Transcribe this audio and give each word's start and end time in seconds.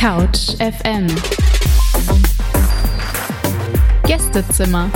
Couch 0.00 0.56
FM 0.58 1.06
Gästezimmer 4.06 4.90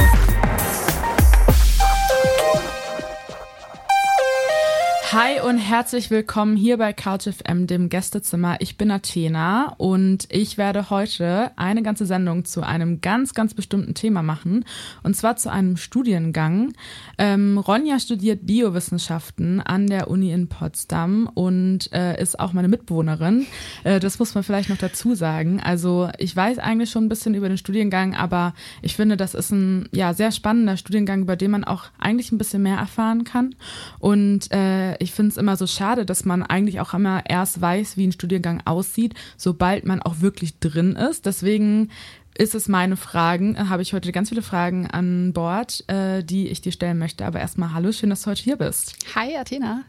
Hi 5.15 5.41
und 5.41 5.59
herzlich 5.59 6.11
willkommen 6.11 6.57
hier 6.57 6.77
bei 6.77 6.93
Couch 6.93 7.29
FM, 7.29 7.69
dem 7.69 7.89
Gästezimmer. 7.89 8.57
Ich 8.59 8.77
bin 8.77 8.91
Athena 8.91 9.73
und 9.79 10.27
ich 10.29 10.59
werde 10.59 10.91
heute 10.91 11.53
eine 11.55 11.85
ganze 11.85 12.05
Sendung 12.05 12.45
zu 12.45 12.65
einem 12.65 13.01
ganz, 13.01 13.33
ganz 13.33 13.55
bestimmten 13.55 13.95
Thema 13.95 14.25
machen. 14.25 14.65
Und 15.05 15.15
zwar 15.15 15.37
zu 15.37 15.53
einem 15.53 15.77
Studiengang. 15.77 16.73
Ähm, 17.17 17.59
Ronja 17.59 18.01
studiert 18.01 18.45
Biowissenschaften 18.45 19.61
an 19.61 19.87
der 19.87 20.11
Uni 20.11 20.33
in 20.33 20.49
Potsdam 20.49 21.31
und 21.33 21.93
äh, 21.93 22.21
ist 22.21 22.41
auch 22.41 22.53
meine 22.53 22.67
Mitbewohnerin. 22.67 23.47
Äh, 23.85 24.01
das 24.01 24.19
muss 24.19 24.35
man 24.35 24.43
vielleicht 24.43 24.69
noch 24.69 24.79
dazu 24.79 25.15
sagen. 25.15 25.61
Also 25.61 26.11
ich 26.19 26.35
weiß 26.35 26.59
eigentlich 26.59 26.91
schon 26.91 27.05
ein 27.05 27.09
bisschen 27.09 27.35
über 27.35 27.47
den 27.47 27.59
Studiengang, 27.59 28.17
aber 28.17 28.53
ich 28.83 28.97
finde, 28.97 29.17
das 29.17 29.35
ist 29.35 29.53
ein 29.53 29.89
ja, 29.93 30.13
sehr 30.13 30.33
spannender 30.33 30.77
Studiengang, 30.77 31.23
über 31.23 31.37
den 31.37 31.53
man 31.53 31.63
auch 31.63 31.85
eigentlich 32.01 32.33
ein 32.33 32.39
bisschen 32.39 32.65
mehr 32.65 32.79
erfahren 32.79 33.23
kann. 33.23 33.55
Und 34.01 34.51
äh, 34.51 35.04
ich 35.05 35.13
finde 35.13 35.31
es 35.31 35.37
immer 35.37 35.57
so 35.57 35.67
schade, 35.67 36.05
dass 36.05 36.25
man 36.25 36.43
eigentlich 36.43 36.81
auch 36.81 36.95
immer 36.95 37.23
erst 37.29 37.61
weiß, 37.61 37.97
wie 37.97 38.07
ein 38.07 38.13
Studiengang 38.13 38.63
aussieht, 38.65 39.15
sobald 39.37 39.85
man 39.85 40.03
auch 40.03 40.21
wirklich 40.21 40.59
drin 40.59 40.97
ist. 40.97 41.27
Deswegen 41.27 41.91
ist 42.37 42.55
es 42.55 42.69
meine 42.69 42.97
Fragen, 42.97 43.55
äh, 43.55 43.67
habe 43.69 43.83
ich 43.83 43.93
heute 43.93 44.11
ganz 44.11 44.31
viele 44.31 44.43
Fragen 44.43 44.87
an 44.89 45.33
Bord, 45.33 45.89
äh, 45.89 46.25
die 46.25 46.49
ich 46.49 46.61
dir 46.61 46.73
stellen 46.73 46.99
möchte. 46.99 47.25
Aber 47.25 47.39
erstmal 47.39 47.73
hallo, 47.73 47.93
schön, 47.93 48.11
dass 48.11 48.23
du 48.23 48.31
heute 48.31 48.43
hier 48.43 48.57
bist. 48.57 48.97
Hi, 49.15 49.37
Athena. 49.37 49.83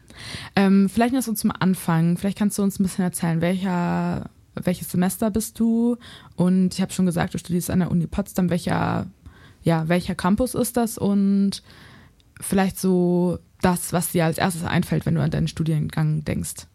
Ähm, 0.54 0.88
vielleicht 0.88 1.14
noch 1.14 1.22
so 1.22 1.32
zum 1.32 1.50
Anfang. 1.50 2.16
Vielleicht 2.16 2.38
kannst 2.38 2.58
du 2.58 2.62
uns 2.62 2.78
ein 2.78 2.84
bisschen 2.84 3.04
erzählen, 3.04 3.40
welcher, 3.40 4.30
welches 4.54 4.90
Semester 4.90 5.30
bist 5.30 5.58
du? 5.58 5.96
Und 6.36 6.74
ich 6.74 6.80
habe 6.80 6.92
schon 6.92 7.06
gesagt, 7.06 7.34
du 7.34 7.38
studierst 7.38 7.70
an 7.70 7.80
der 7.80 7.90
Uni 7.90 8.06
Potsdam. 8.06 8.48
Welcher, 8.48 9.06
ja, 9.62 9.88
welcher 9.88 10.14
Campus 10.14 10.54
ist 10.54 10.76
das? 10.76 10.98
Und 10.98 11.62
vielleicht 12.40 12.78
so 12.78 13.38
das, 13.62 13.92
was 13.92 14.12
dir 14.12 14.24
als 14.24 14.38
erstes 14.38 14.64
einfällt, 14.64 15.06
wenn 15.06 15.14
du 15.14 15.22
an 15.22 15.30
deinen 15.30 15.48
Studiengang 15.48 16.24
denkst? 16.24 16.66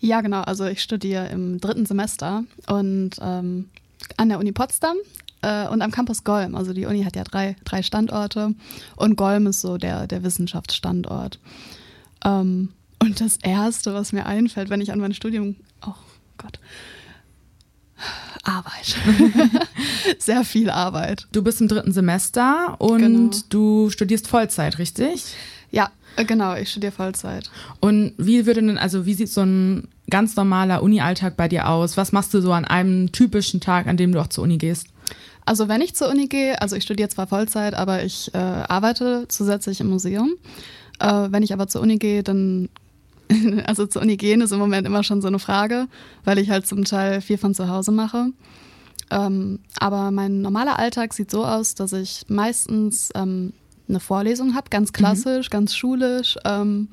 Ja, 0.00 0.20
genau. 0.20 0.42
Also 0.42 0.66
ich 0.66 0.82
studiere 0.82 1.28
im 1.28 1.60
dritten 1.60 1.86
Semester 1.86 2.44
und 2.68 3.10
ähm, 3.20 3.68
an 4.16 4.28
der 4.28 4.38
Uni 4.38 4.52
Potsdam 4.52 4.96
äh, 5.42 5.66
und 5.68 5.82
am 5.82 5.90
Campus 5.90 6.24
Golm. 6.24 6.54
Also 6.54 6.72
die 6.72 6.86
Uni 6.86 7.02
hat 7.02 7.16
ja 7.16 7.24
drei, 7.24 7.56
drei 7.64 7.82
Standorte 7.82 8.54
und 8.96 9.16
Golm 9.16 9.46
ist 9.46 9.60
so 9.60 9.78
der, 9.78 10.06
der 10.06 10.22
Wissenschaftsstandort. 10.22 11.40
Ähm, 12.24 12.70
und 13.00 13.20
das 13.20 13.36
Erste, 13.38 13.94
was 13.94 14.12
mir 14.12 14.26
einfällt, 14.26 14.70
wenn 14.70 14.80
ich 14.80 14.92
an 14.92 15.00
mein 15.00 15.14
Studium, 15.14 15.56
oh 15.86 15.94
Gott, 16.36 16.58
Arbeit. 18.42 18.96
Sehr 20.18 20.44
viel 20.44 20.70
Arbeit. 20.70 21.26
Du 21.32 21.42
bist 21.42 21.60
im 21.60 21.68
dritten 21.68 21.92
Semester 21.92 22.76
und 22.78 23.00
genau. 23.00 23.30
du 23.48 23.90
studierst 23.90 24.28
Vollzeit, 24.28 24.78
richtig? 24.78 25.34
Ja, 25.70 25.90
äh, 26.16 26.24
genau, 26.24 26.56
ich 26.56 26.70
studiere 26.70 26.92
Vollzeit. 26.92 27.50
Und 27.80 28.14
wie 28.16 28.46
würde 28.46 28.62
denn, 28.62 28.78
also 28.78 29.06
wie 29.06 29.14
sieht 29.14 29.30
so 29.30 29.42
ein 29.42 29.88
ganz 30.10 30.36
normaler 30.36 30.82
Uni-Alltag 30.82 31.36
bei 31.36 31.48
dir 31.48 31.68
aus? 31.68 31.96
Was 31.96 32.12
machst 32.12 32.32
du 32.34 32.40
so 32.40 32.52
an 32.52 32.64
einem 32.64 33.12
typischen 33.12 33.60
Tag, 33.60 33.86
an 33.86 33.96
dem 33.96 34.12
du 34.12 34.20
auch 34.20 34.28
zur 34.28 34.44
Uni 34.44 34.58
gehst? 34.58 34.86
Also 35.44 35.68
wenn 35.68 35.80
ich 35.80 35.94
zur 35.94 36.10
Uni 36.10 36.26
gehe, 36.26 36.60
also 36.60 36.76
ich 36.76 36.82
studiere 36.82 37.08
zwar 37.08 37.26
Vollzeit, 37.26 37.74
aber 37.74 38.04
ich 38.04 38.34
äh, 38.34 38.38
arbeite 38.38 39.26
zusätzlich 39.28 39.80
im 39.80 39.88
Museum. 39.88 40.32
Äh, 40.98 41.28
wenn 41.30 41.42
ich 41.42 41.52
aber 41.52 41.68
zur 41.68 41.80
Uni 41.80 41.96
gehe, 41.96 42.22
dann 42.22 42.68
also 43.66 43.86
zur 43.86 44.02
Uni 44.02 44.16
gehen 44.16 44.40
ist 44.40 44.52
im 44.52 44.58
Moment 44.58 44.86
immer 44.86 45.02
schon 45.02 45.20
so 45.20 45.28
eine 45.28 45.38
Frage, 45.38 45.86
weil 46.24 46.38
ich 46.38 46.50
halt 46.50 46.66
zum 46.66 46.84
Teil 46.84 47.20
viel 47.20 47.38
von 47.38 47.54
zu 47.54 47.68
Hause 47.68 47.92
mache. 47.92 48.32
Ähm, 49.10 49.60
aber 49.78 50.10
mein 50.10 50.42
normaler 50.42 50.78
Alltag 50.78 51.14
sieht 51.14 51.30
so 51.30 51.44
aus, 51.44 51.74
dass 51.74 51.92
ich 51.92 52.24
meistens 52.28 53.10
ähm, 53.14 53.52
eine 53.88 54.00
Vorlesung 54.00 54.54
habe, 54.54 54.68
ganz 54.70 54.92
klassisch, 54.92 55.48
mhm. 55.48 55.52
ganz 55.52 55.74
schulisch. 55.74 56.36
Ähm, 56.44 56.88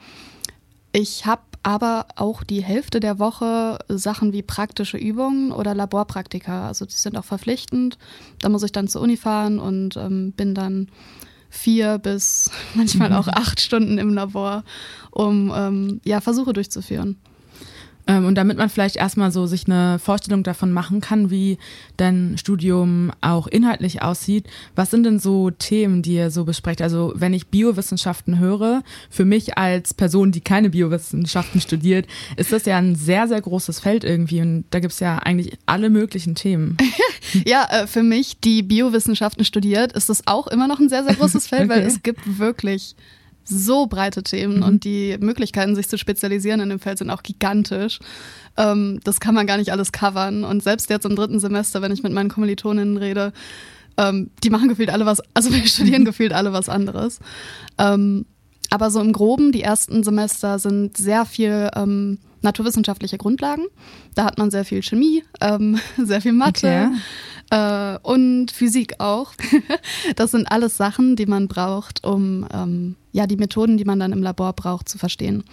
ich 0.94 1.26
habe 1.26 1.42
aber 1.62 2.06
auch 2.16 2.44
die 2.44 2.64
Hälfte 2.64 3.00
der 3.00 3.20
Woche 3.20 3.80
Sachen 3.90 4.34
wie 4.34 4.44
praktische 4.44 4.98
Übungen 4.98 5.52
oder 5.52 5.74
Laborpraktika. 5.74 6.68
Also 6.68 6.86
die 6.86 6.94
sind 6.94 7.18
auch 7.18 7.26
verpflichtend. 7.26 7.98
Da 8.40 8.50
muss 8.50 8.64
ich 8.64 8.72
dann 8.72 8.88
zur 8.88 9.02
Uni 9.02 9.18
fahren 9.18 9.60
und 9.60 9.98
ähm, 9.98 10.32
bin 10.34 10.54
dann 10.54 10.90
vier 11.56 11.98
bis 11.98 12.52
manchmal 12.76 13.14
auch 13.14 13.28
acht 13.28 13.60
Stunden 13.60 13.98
im 13.98 14.14
Labor, 14.14 14.64
um 15.12 15.52
ähm, 15.56 16.02
ja, 16.04 16.22
Versuche 16.22 16.54
durchzuführen. 16.54 17.18
Ähm, 18.08 18.26
und 18.26 18.36
damit 18.36 18.58
man 18.58 18.70
vielleicht 18.70 18.96
erstmal 18.96 19.32
so 19.32 19.48
sich 19.48 19.66
eine 19.66 20.00
Vorstellung 20.00 20.44
davon 20.44 20.72
machen 20.72 21.02
kann, 21.02 21.30
wie 21.30 21.58
dein 21.98 22.38
Studium 22.38 23.12
auch 23.22 23.48
inhaltlich 23.48 24.02
aussieht, 24.02 24.46
was 24.76 24.92
sind 24.92 25.04
denn 25.04 25.20
so 25.20 25.50
Themen, 25.52 26.02
die 26.02 26.16
ihr 26.16 26.32
so 26.32 26.46
besprecht? 26.46 26.82
Also 26.82 27.14
wenn 27.16 27.34
ich 27.34 27.48
Biowissenschaften 27.48 28.40
höre, 28.40 28.84
für 29.10 29.26
mich 29.26 29.58
als 29.58 29.94
Person, 29.94 30.32
die 30.32 30.42
keine 30.42 30.70
Biowissenschaften 30.70 31.62
studiert, 31.62 32.08
ist 32.38 32.52
das 32.52 32.66
ja 32.66 32.78
ein 32.78 32.96
sehr, 32.96 33.28
sehr 33.28 33.42
großes 33.42 33.80
Feld 33.80 34.04
irgendwie 34.04 34.42
und 34.42 34.66
da 34.70 34.80
gibt 34.80 34.94
es 34.94 35.00
ja 35.00 35.18
eigentlich 35.18 35.58
alle 35.66 35.90
möglichen 35.90 36.36
Themen. 36.36 36.78
ja, 37.46 37.68
äh, 37.72 37.88
für 37.88 38.04
mich, 38.04 38.40
die 38.40 38.62
Biowissenschaften 38.62 39.46
studiert, 39.46 39.94
ist 39.94 40.10
das 40.10 40.28
auch 40.28 40.48
immer 40.48 40.68
noch 40.68 40.80
ein 40.80 40.90
sehr, 40.90 41.04
sehr 41.04 41.16
großes 41.16 41.48
Feld, 41.48 41.62
okay. 41.70 41.70
weil 41.70 41.82
es 41.82 42.04
gibt 42.04 42.40
wirklich 42.40 42.96
so 43.46 43.88
breite 43.88 44.24
Themen 44.24 44.58
mhm. 44.58 44.64
und 44.64 44.84
die 44.84 45.18
Möglichkeiten, 45.20 45.76
sich 45.76 45.88
zu 45.88 45.98
spezialisieren 45.98 46.60
in 46.60 46.70
dem 46.70 46.80
Feld 46.80 46.98
sind 46.98 47.10
auch 47.10 47.24
gigantisch. 47.24 48.00
Ähm, 48.58 49.00
das 49.04 49.20
kann 49.20 49.36
man 49.36 49.48
gar 49.48 49.58
nicht 49.58 49.72
alles 49.72 49.92
covern. 49.92 50.44
Und 50.44 50.64
selbst 50.64 50.90
jetzt 50.90 51.06
im 51.06 51.16
dritten 51.16 51.40
Semester, 51.40 51.82
wenn 51.82 51.92
ich 51.92 52.04
mit 52.04 52.12
meinen 52.12 52.30
Kommilitoninnen 52.30 52.98
rede, 52.98 53.34
ähm, 53.98 54.32
die 54.44 54.50
machen 54.50 54.68
gefühlt 54.68 54.90
alle 54.90 55.06
was, 55.06 55.22
also 55.34 55.54
wir 55.54 55.66
studieren 55.68 56.06
gefühlt 56.06 56.34
alle 56.34 56.54
was 56.54 56.70
anderes. 56.70 57.20
Ähm, 57.78 58.26
aber 58.72 58.90
so 58.90 59.00
im 59.00 59.14
Groben, 59.14 59.52
die 59.52 59.62
ersten 59.62 60.04
Semester 60.04 60.60
sind 60.60 60.98
sehr 60.98 61.26
viel 61.26 61.70
ähm, 61.76 62.18
naturwissenschaftliche 62.42 63.18
Grundlagen. 63.18 63.66
Da 64.16 64.26
hat 64.26 64.38
man 64.38 64.52
sehr 64.52 64.66
viel 64.66 64.82
Chemie, 64.82 65.24
ähm, 65.40 65.80
sehr 65.98 66.22
viel 66.22 66.34
Mathe. 66.34 66.90
Okay 66.92 67.02
äh, 67.50 67.98
und 68.02 68.52
Physik 68.52 68.96
auch. 69.00 69.34
das 70.16 70.32
sind 70.32 70.52
alles 70.52 70.78
Sachen, 70.78 71.16
die 71.16 71.26
man 71.26 71.48
braucht, 71.48 72.04
um 72.04 72.48
ähm, 72.54 72.96
ja 73.12 73.28
die 73.28 73.38
Methoden, 73.38 73.78
die 73.78 73.86
man 73.86 74.00
dann 74.00 74.12
im 74.12 74.24
Labor 74.24 74.54
braucht, 74.54 74.90
zu 74.90 74.98
verstehen. 74.98 75.44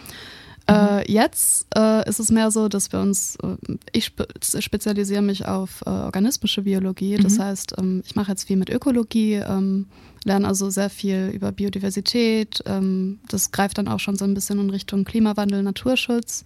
Äh, 0.69 0.99
mhm. 0.99 1.03
jetzt 1.09 1.67
äh, 1.77 2.09
ist 2.09 2.21
es 2.21 2.31
mehr 2.31 2.51
so, 2.53 2.69
dass 2.69 2.93
wir 2.93 3.01
uns, 3.01 3.37
äh, 3.43 3.57
ich 3.93 4.07
spe 4.07 4.27
spezialisiere 4.61 5.23
mich 5.23 5.47
auf 5.47 5.83
äh, 5.85 5.91
organismische 5.91 6.63
Biologie. 6.63 7.17
Das 7.17 7.39
mhm. 7.39 7.43
heißt, 7.43 7.75
ähm, 7.79 8.03
ich 8.07 8.15
mache 8.15 8.31
jetzt 8.31 8.45
viel 8.45 8.57
mit 8.57 8.71
Ökologie, 8.71 9.35
ähm, 9.35 9.87
lerne 10.25 10.47
also 10.47 10.71
sehr 10.71 10.89
viel 10.89 11.31
über 11.35 11.51
Biodiversität. 11.51 12.63
Ähm, 12.67 13.19
das 13.29 13.51
greift 13.51 13.79
dann 13.79 13.89
auch 13.89 13.99
schon 13.99 14.17
so 14.17 14.25
ein 14.25 14.35
bisschen 14.35 14.61
in 14.61 14.71
Richtung 14.71 15.05
Klimawandel, 15.05 15.63
Naturschutz. 15.65 16.45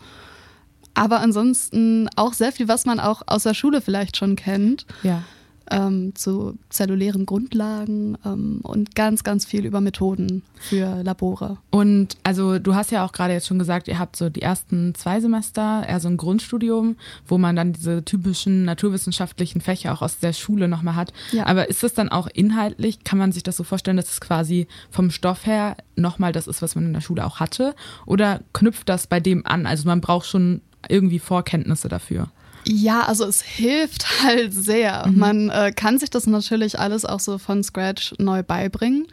Aber 0.94 1.20
ansonsten 1.20 2.08
auch 2.16 2.32
sehr 2.32 2.52
viel, 2.52 2.68
was 2.68 2.86
man 2.86 3.00
auch 3.00 3.20
aus 3.26 3.42
der 3.42 3.52
Schule 3.52 3.82
vielleicht 3.82 4.16
schon 4.16 4.34
kennt. 4.34 4.86
Ja 5.02 5.24
ähm, 5.70 6.14
zu 6.14 6.58
zellulären 6.68 7.26
Grundlagen 7.26 8.16
ähm, 8.24 8.60
und 8.62 8.94
ganz, 8.94 9.24
ganz 9.24 9.44
viel 9.44 9.64
über 9.64 9.80
Methoden 9.80 10.42
für 10.58 11.02
Labore. 11.02 11.58
Und 11.70 12.16
also 12.22 12.58
du 12.58 12.74
hast 12.74 12.90
ja 12.90 13.04
auch 13.04 13.12
gerade 13.12 13.32
jetzt 13.32 13.46
schon 13.46 13.58
gesagt, 13.58 13.88
ihr 13.88 13.98
habt 13.98 14.16
so 14.16 14.30
die 14.30 14.42
ersten 14.42 14.94
zwei 14.94 15.20
Semester, 15.20 15.84
eher 15.86 16.00
so 16.00 16.08
ein 16.08 16.16
Grundstudium, 16.16 16.96
wo 17.26 17.38
man 17.38 17.56
dann 17.56 17.72
diese 17.72 18.04
typischen 18.04 18.64
naturwissenschaftlichen 18.64 19.60
Fächer 19.60 19.92
auch 19.92 20.02
aus 20.02 20.18
der 20.18 20.32
Schule 20.32 20.68
nochmal 20.68 20.96
hat. 20.96 21.12
Ja. 21.32 21.46
Aber 21.46 21.68
ist 21.68 21.82
das 21.82 21.94
dann 21.94 22.08
auch 22.08 22.28
inhaltlich, 22.32 23.04
kann 23.04 23.18
man 23.18 23.32
sich 23.32 23.42
das 23.42 23.56
so 23.56 23.64
vorstellen, 23.64 23.96
dass 23.96 24.10
es 24.10 24.20
quasi 24.20 24.66
vom 24.90 25.10
Stoff 25.10 25.46
her 25.46 25.76
nochmal 25.96 26.32
das 26.32 26.46
ist, 26.46 26.62
was 26.62 26.74
man 26.74 26.86
in 26.86 26.92
der 26.92 27.00
Schule 27.00 27.24
auch 27.24 27.40
hatte? 27.40 27.74
Oder 28.06 28.40
knüpft 28.52 28.88
das 28.88 29.06
bei 29.06 29.20
dem 29.20 29.46
an? 29.46 29.66
Also 29.66 29.86
man 29.86 30.00
braucht 30.00 30.26
schon 30.26 30.60
irgendwie 30.88 31.18
Vorkenntnisse 31.18 31.88
dafür. 31.88 32.28
Ja, 32.68 33.02
also 33.02 33.24
es 33.24 33.42
hilft 33.42 34.22
halt 34.22 34.52
sehr. 34.52 35.06
Mhm. 35.06 35.18
Man 35.18 35.50
äh, 35.50 35.72
kann 35.74 35.98
sich 35.98 36.10
das 36.10 36.26
natürlich 36.26 36.78
alles 36.78 37.04
auch 37.04 37.20
so 37.20 37.38
von 37.38 37.62
Scratch 37.62 38.14
neu 38.18 38.42
beibringen, 38.42 39.06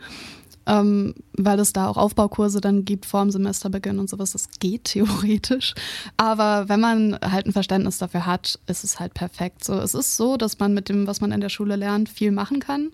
ähm, 0.66 1.14
weil 1.34 1.60
es 1.60 1.74
da 1.74 1.88
auch 1.88 1.98
Aufbaukurse 1.98 2.62
dann 2.62 2.84
gibt 2.84 3.06
vor 3.06 3.22
dem 3.22 3.32
Semesterbeginn 3.32 4.00
und 4.00 4.10
sowas. 4.10 4.32
Das 4.32 4.50
geht 4.60 4.84
theoretisch. 4.86 5.76
Aber 6.18 6.68
wenn 6.68 6.80
man 6.80 7.20
halt 7.22 7.46
ein 7.46 7.54
Verständnis 7.54 8.00
dafür 8.00 8.26
hat, 8.26 8.60
ist 8.66 8.84
es 8.84 9.00
halt 9.00 9.14
perfekt. 9.14 9.64
So, 9.64 9.74
es 9.76 9.94
ist 9.94 10.18
so, 10.18 10.36
dass 10.38 10.60
man 10.60 10.74
mit 10.74 10.90
dem, 10.90 11.06
was 11.06 11.22
man 11.22 11.32
in 11.32 11.42
der 11.42 11.50
Schule 11.50 11.76
lernt, 11.76 12.10
viel 12.10 12.32
machen 12.32 12.60
kann. 12.60 12.90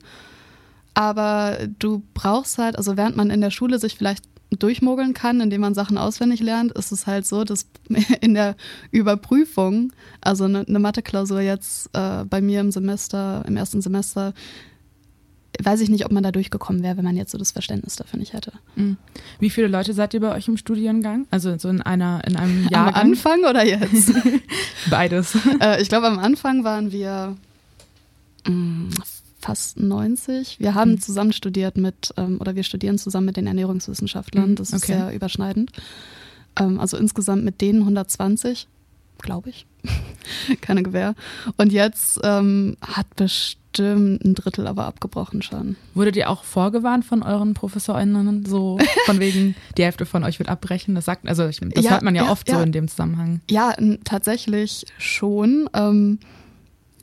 Aber 0.93 1.59
du 1.77 2.03
brauchst 2.13 2.57
halt, 2.57 2.75
also 2.75 2.97
während 2.97 3.15
man 3.15 3.29
in 3.29 3.39
der 3.39 3.51
Schule 3.51 3.79
sich 3.79 3.95
vielleicht 3.95 4.25
durchmogeln 4.57 5.13
kann, 5.13 5.41
indem 5.41 5.61
man 5.61 5.75
Sachen 5.75 5.97
auswendig 5.97 6.39
lernt, 6.39 6.71
ist 6.71 6.91
es 6.91 7.05
halt 7.05 7.25
so, 7.25 7.43
dass 7.43 7.67
in 8.21 8.33
der 8.33 8.55
Überprüfung, 8.91 9.93
also 10.21 10.45
eine, 10.45 10.65
eine 10.67 10.79
Mathe-Klausur 10.79 11.41
jetzt 11.41 11.89
äh, 11.93 12.25
bei 12.25 12.41
mir 12.41 12.61
im 12.61 12.71
Semester, 12.71 13.43
im 13.47 13.57
ersten 13.57 13.81
Semester, 13.81 14.33
weiß 15.61 15.81
ich 15.81 15.89
nicht, 15.89 16.05
ob 16.05 16.11
man 16.11 16.23
da 16.23 16.31
durchgekommen 16.31 16.83
wäre, 16.83 16.97
wenn 16.97 17.03
man 17.03 17.17
jetzt 17.17 17.31
so 17.31 17.37
das 17.37 17.51
Verständnis 17.51 17.95
dafür 17.95 18.17
nicht 18.19 18.33
hätte. 18.33 18.53
Mhm. 18.75 18.97
Wie 19.39 19.49
viele 19.49 19.67
Leute 19.67 19.93
seid 19.93 20.13
ihr 20.13 20.19
bei 20.21 20.33
euch 20.33 20.47
im 20.47 20.57
Studiengang? 20.57 21.27
Also 21.31 21.57
so 21.57 21.69
in 21.69 21.81
einer 21.81 22.21
in 22.25 22.35
einem 22.35 22.67
Jahrgang? 22.69 22.95
Am 22.95 23.09
Anfang 23.11 23.39
oder 23.41 23.65
jetzt? 23.65 24.13
Beides. 24.89 25.37
Äh, 25.59 25.81
ich 25.81 25.89
glaube, 25.89 26.07
am 26.07 26.19
Anfang 26.19 26.63
waren 26.63 26.91
wir 26.91 27.35
mh, 28.47 28.53
mm, 28.53 28.89
fast 29.39 29.79
90. 29.79 30.59
Wir 30.59 30.75
haben 30.75 30.91
mhm. 30.91 31.01
zusammen 31.01 31.33
studiert 31.33 31.77
mit, 31.77 32.13
ähm, 32.17 32.39
oder 32.39 32.55
wir 32.55 32.63
studieren 32.63 32.97
zusammen 32.97 33.25
mit 33.25 33.37
den 33.37 33.47
Ernährungswissenschaftlern. 33.47 34.51
Mhm, 34.51 34.55
das 34.55 34.71
ist 34.71 34.83
okay. 34.83 34.93
sehr 34.93 35.13
überschneidend. 35.13 35.71
Ähm, 36.59 36.79
also 36.79 36.97
insgesamt 36.97 37.43
mit 37.43 37.61
denen 37.61 37.79
120, 37.81 38.67
glaube 39.21 39.49
ich. 39.49 39.65
Keine 40.61 40.83
Gewähr. 40.83 41.15
Und 41.57 41.71
jetzt 41.71 42.19
ähm, 42.23 42.77
hat 42.81 43.15
bestimmt 43.15 44.23
ein 44.25 44.35
Drittel 44.35 44.67
aber 44.67 44.85
abgebrochen 44.85 45.41
schon. 45.41 45.77
Wurdet 45.93 46.15
ihr 46.15 46.29
auch 46.29 46.43
vorgewarnt 46.43 47.05
von 47.05 47.23
euren 47.23 47.53
ProfessorInnen, 47.53 48.45
so 48.45 48.77
von 49.05 49.19
wegen, 49.19 49.55
die 49.77 49.83
Hälfte 49.83 50.05
von 50.05 50.23
euch 50.23 50.39
wird 50.39 50.49
abbrechen? 50.49 50.95
Das 50.95 51.05
sagt, 51.05 51.27
also 51.27 51.47
ich, 51.47 51.59
das 51.59 51.85
ja, 51.85 51.91
hört 51.91 52.01
man 52.01 52.15
ja, 52.15 52.25
ja 52.25 52.31
oft 52.31 52.49
ja. 52.49 52.57
so 52.57 52.63
in 52.63 52.71
dem 52.71 52.87
Zusammenhang. 52.87 53.41
Ja, 53.49 53.75
tatsächlich 54.03 54.85
schon. 54.97 55.69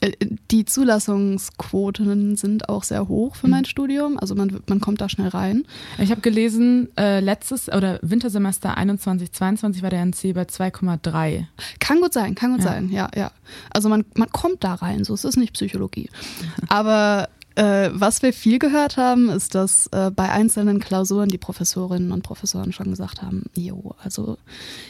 Äh, 0.00 0.12
die 0.50 0.64
Zulassungsquoten 0.64 2.36
sind 2.36 2.68
auch 2.68 2.82
sehr 2.82 3.08
hoch 3.08 3.36
für 3.36 3.48
mein 3.48 3.60
mhm. 3.60 3.66
Studium. 3.66 4.18
Also 4.18 4.34
man, 4.34 4.60
man 4.68 4.80
kommt 4.80 5.00
da 5.00 5.08
schnell 5.08 5.28
rein. 5.28 5.64
Ich 5.98 6.10
habe 6.10 6.20
gelesen, 6.20 6.88
äh, 6.96 7.20
letztes 7.20 7.68
oder 7.68 7.98
Wintersemester 8.02 8.76
21, 8.76 9.32
22 9.32 9.82
war 9.82 9.90
der 9.90 10.02
NC 10.02 10.34
bei 10.34 10.42
2,3. 10.42 11.46
Kann 11.80 12.00
gut 12.00 12.12
sein, 12.12 12.34
kann 12.34 12.52
gut 12.52 12.64
ja. 12.64 12.72
sein, 12.72 12.90
ja, 12.90 13.08
ja. 13.14 13.30
Also 13.70 13.88
man, 13.88 14.04
man 14.14 14.30
kommt 14.30 14.64
da 14.64 14.74
rein, 14.74 15.04
so 15.04 15.14
es 15.14 15.24
ist 15.24 15.36
nicht 15.36 15.54
Psychologie. 15.54 16.10
Aber 16.68 17.28
äh, 17.56 17.90
was 17.92 18.20
wir 18.22 18.34
viel 18.34 18.58
gehört 18.58 18.98
haben, 18.98 19.30
ist, 19.30 19.54
dass 19.54 19.86
äh, 19.88 20.10
bei 20.10 20.28
einzelnen 20.28 20.78
Klausuren 20.78 21.30
die 21.30 21.38
Professorinnen 21.38 22.12
und 22.12 22.22
Professoren 22.22 22.72
schon 22.72 22.90
gesagt 22.90 23.22
haben, 23.22 23.44
jo, 23.56 23.94
also 24.02 24.36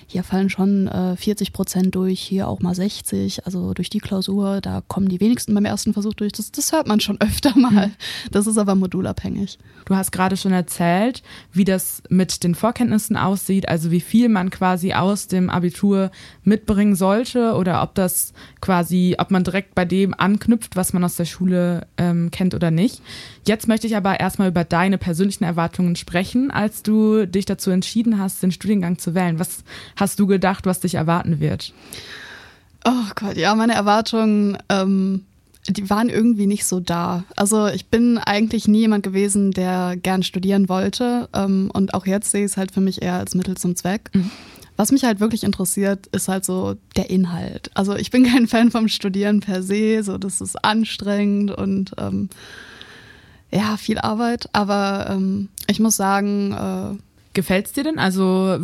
hier 0.06 0.24
fallen 0.24 0.50
schon 0.50 0.88
äh, 0.88 1.16
40 1.16 1.52
Prozent 1.52 1.94
durch, 1.94 2.20
hier 2.20 2.48
auch 2.48 2.60
mal 2.60 2.74
60. 2.74 3.46
Also 3.46 3.72
durch 3.72 3.88
die 3.88 4.00
Klausur, 4.00 4.60
da 4.60 4.82
kommen 4.88 5.08
die 5.08 5.20
wenigsten 5.20 5.54
beim 5.54 5.64
ersten 5.64 5.92
Versuch 5.92 6.14
durch. 6.14 6.32
Das, 6.32 6.50
das 6.50 6.72
hört 6.72 6.88
man 6.88 6.98
schon 6.98 7.20
öfter 7.20 7.56
mal. 7.56 7.92
Das 8.32 8.48
ist 8.48 8.58
aber 8.58 8.74
modulabhängig. 8.74 9.58
Du 9.84 9.94
hast 9.94 10.10
gerade 10.10 10.36
schon 10.36 10.52
erzählt, 10.52 11.22
wie 11.52 11.64
das 11.64 12.02
mit 12.08 12.42
den 12.42 12.56
Vorkenntnissen 12.56 13.16
aussieht, 13.16 13.68
also 13.68 13.92
wie 13.92 14.00
viel 14.00 14.28
man 14.28 14.50
quasi 14.50 14.92
aus 14.92 15.28
dem 15.28 15.50
Abitur 15.50 16.10
mitbringen 16.42 16.96
sollte 16.96 17.54
oder 17.54 17.82
ob 17.82 17.94
das 17.94 18.32
quasi, 18.60 19.14
ob 19.18 19.30
man 19.30 19.44
direkt 19.44 19.76
bei 19.76 19.84
dem 19.84 20.14
anknüpft, 20.14 20.74
was 20.74 20.92
man 20.92 21.04
aus 21.04 21.14
der 21.14 21.26
Schule 21.26 21.86
ähm, 21.96 22.32
kennt 22.32 22.55
oder 22.56 22.70
nicht. 22.70 23.00
Jetzt 23.46 23.68
möchte 23.68 23.86
ich 23.86 23.96
aber 23.96 24.18
erstmal 24.18 24.48
über 24.48 24.64
deine 24.64 24.98
persönlichen 24.98 25.44
Erwartungen 25.44 25.94
sprechen, 25.94 26.50
als 26.50 26.82
du 26.82 27.26
dich 27.26 27.44
dazu 27.44 27.70
entschieden 27.70 28.18
hast, 28.18 28.42
den 28.42 28.50
Studiengang 28.50 28.98
zu 28.98 29.14
wählen. 29.14 29.38
Was 29.38 29.62
hast 29.94 30.18
du 30.18 30.26
gedacht, 30.26 30.66
was 30.66 30.80
dich 30.80 30.94
erwarten 30.94 31.38
wird? 31.38 31.72
Oh 32.84 33.10
Gott, 33.14 33.36
ja, 33.36 33.54
meine 33.54 33.74
Erwartungen, 33.74 34.58
ähm, 34.68 35.24
die 35.68 35.90
waren 35.90 36.08
irgendwie 36.08 36.46
nicht 36.46 36.64
so 36.66 36.80
da. 36.80 37.24
Also 37.34 37.66
ich 37.66 37.86
bin 37.86 38.18
eigentlich 38.18 38.68
nie 38.68 38.80
jemand 38.80 39.02
gewesen, 39.02 39.50
der 39.50 39.96
gern 39.96 40.22
studieren 40.22 40.68
wollte. 40.68 41.28
Ähm, 41.34 41.70
und 41.72 41.94
auch 41.94 42.06
jetzt 42.06 42.30
sehe 42.30 42.44
ich 42.44 42.52
es 42.52 42.56
halt 42.56 42.72
für 42.72 42.80
mich 42.80 43.02
eher 43.02 43.14
als 43.14 43.34
Mittel 43.34 43.56
zum 43.56 43.74
Zweck. 43.76 44.10
Mhm. 44.14 44.30
Was 44.76 44.92
mich 44.92 45.04
halt 45.04 45.20
wirklich 45.20 45.42
interessiert, 45.42 46.06
ist 46.08 46.28
halt 46.28 46.44
so 46.44 46.76
der 46.96 47.10
Inhalt. 47.10 47.70
Also 47.74 47.96
ich 47.96 48.10
bin 48.10 48.24
kein 48.30 48.46
Fan 48.46 48.70
vom 48.70 48.88
Studieren 48.88 49.40
per 49.40 49.62
se, 49.62 50.02
so 50.02 50.18
das 50.18 50.40
ist 50.40 50.64
anstrengend 50.64 51.50
und 51.50 51.92
ähm, 51.98 52.28
ja, 53.50 53.76
viel 53.76 53.98
Arbeit. 53.98 54.48
Aber 54.52 55.06
ähm, 55.10 55.48
ich 55.66 55.80
muss 55.80 55.96
sagen. 55.96 56.52
Äh, 56.52 56.98
Gefällt 57.32 57.66
es 57.66 57.72
dir 57.72 57.84
denn? 57.84 57.98
Also 57.98 58.58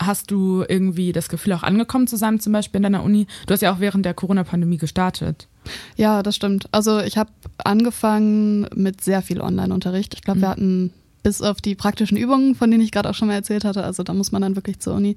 hast 0.00 0.30
du 0.30 0.64
irgendwie 0.68 1.12
das 1.12 1.28
Gefühl, 1.28 1.52
auch 1.52 1.62
angekommen 1.62 2.06
zu 2.06 2.16
sein, 2.16 2.40
zum 2.40 2.52
Beispiel 2.52 2.78
in 2.78 2.84
deiner 2.84 3.02
Uni? 3.02 3.26
Du 3.46 3.54
hast 3.54 3.60
ja 3.60 3.72
auch 3.72 3.80
während 3.80 4.04
der 4.04 4.14
Corona-Pandemie 4.14 4.76
gestartet. 4.76 5.48
Ja, 5.96 6.22
das 6.22 6.36
stimmt. 6.36 6.68
Also 6.72 7.00
ich 7.00 7.18
habe 7.18 7.30
angefangen 7.58 8.66
mit 8.74 9.02
sehr 9.02 9.22
viel 9.22 9.40
Online-Unterricht. 9.40 10.14
Ich 10.14 10.22
glaube, 10.22 10.38
mhm. 10.38 10.42
wir 10.42 10.48
hatten 10.48 10.92
bis 11.28 11.42
auf 11.42 11.60
die 11.60 11.74
praktischen 11.74 12.16
Übungen, 12.16 12.54
von 12.54 12.70
denen 12.70 12.82
ich 12.82 12.90
gerade 12.90 13.10
auch 13.10 13.14
schon 13.14 13.28
mal 13.28 13.34
erzählt 13.34 13.66
hatte, 13.66 13.84
also 13.84 14.02
da 14.02 14.14
muss 14.14 14.32
man 14.32 14.40
dann 14.40 14.56
wirklich 14.56 14.78
zur 14.78 14.94
Uni, 14.94 15.14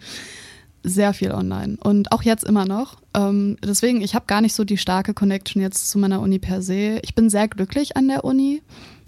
sehr 0.83 1.13
viel 1.13 1.31
online 1.31 1.77
und 1.79 2.11
auch 2.11 2.21
jetzt 2.23 2.43
immer 2.43 2.65
noch. 2.65 2.97
Ähm, 3.13 3.55
deswegen, 3.63 4.01
ich 4.01 4.13
habe 4.13 4.25
gar 4.25 4.41
nicht 4.41 4.53
so 4.53 4.65
die 4.65 4.77
starke 4.77 5.13
Connection 5.13 5.61
jetzt 5.61 5.89
zu 5.89 5.99
meiner 5.99 6.19
Uni 6.19 6.37
per 6.37 6.61
se. 6.61 6.99
Ich 7.03 7.15
bin 7.15 7.29
sehr 7.29 7.47
glücklich 7.47 7.95
an 7.95 8.09
der 8.09 8.25
Uni. 8.25 8.61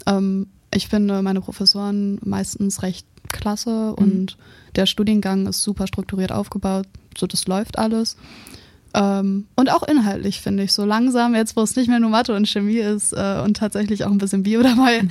Ähm, 0.05 0.47
ich 0.73 0.87
finde 0.87 1.21
meine 1.21 1.41
Professoren 1.41 2.19
meistens 2.23 2.83
recht 2.83 3.05
klasse 3.33 3.95
mhm. 3.97 4.03
und 4.03 4.37
der 4.77 4.85
Studiengang 4.85 5.47
ist 5.47 5.61
super 5.61 5.87
strukturiert 5.87 6.31
aufgebaut. 6.31 6.87
So, 7.17 7.27
das 7.27 7.47
läuft 7.47 7.77
alles. 7.77 8.15
Ähm, 8.93 9.47
und 9.55 9.71
auch 9.71 9.83
inhaltlich 9.83 10.41
finde 10.41 10.63
ich 10.63 10.71
so 10.71 10.85
langsam, 10.85 11.33
jetzt 11.33 11.55
wo 11.55 11.61
es 11.61 11.75
nicht 11.75 11.87
mehr 11.87 11.99
nur 11.99 12.11
Mathe 12.11 12.35
und 12.35 12.47
Chemie 12.47 12.77
ist 12.77 13.13
äh, 13.13 13.41
und 13.43 13.57
tatsächlich 13.57 14.05
auch 14.05 14.11
ein 14.11 14.19
bisschen 14.19 14.43
Bio 14.43 14.61
dabei, 14.63 15.07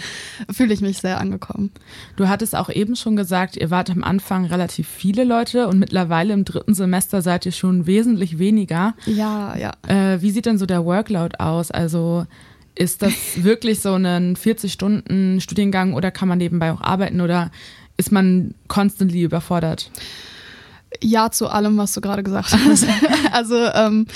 fühle 0.50 0.72
ich 0.72 0.80
mich 0.80 0.98
sehr 0.98 1.18
angekommen. 1.18 1.70
Du 2.16 2.28
hattest 2.28 2.54
auch 2.54 2.68
eben 2.68 2.94
schon 2.94 3.16
gesagt, 3.16 3.56
ihr 3.56 3.70
wart 3.70 3.90
am 3.90 4.04
Anfang 4.04 4.44
relativ 4.44 4.88
viele 4.88 5.24
Leute 5.24 5.66
und 5.66 5.78
mittlerweile 5.78 6.32
im 6.32 6.44
dritten 6.44 6.74
Semester 6.74 7.22
seid 7.22 7.44
ihr 7.44 7.52
schon 7.52 7.86
wesentlich 7.86 8.38
weniger. 8.38 8.94
Ja, 9.06 9.56
ja. 9.56 9.72
Äh, 9.88 10.22
wie 10.22 10.30
sieht 10.30 10.46
denn 10.46 10.58
so 10.58 10.66
der 10.66 10.84
Workload 10.84 11.38
aus? 11.38 11.72
Also 11.72 12.26
ist 12.76 13.02
das 13.02 13.12
wirklich 13.42 13.80
so 13.80 13.94
ein 13.94 14.36
40 14.36 14.72
Stunden 14.72 15.40
Studiengang 15.40 15.94
oder 15.94 16.12
kann 16.12 16.28
man 16.28 16.38
nebenbei 16.38 16.72
auch 16.72 16.80
arbeiten 16.80 17.20
oder 17.20 17.50
ist 17.96 18.12
man 18.12 18.54
constantly 18.68 19.22
überfordert? 19.22 19.90
Ja 21.02 21.30
zu 21.30 21.48
allem, 21.48 21.76
was 21.76 21.92
du 21.92 22.00
gerade 22.00 22.22
gesagt 22.22 22.52
hast. 22.66 22.86
also 23.32 23.56
ähm, 23.56 24.06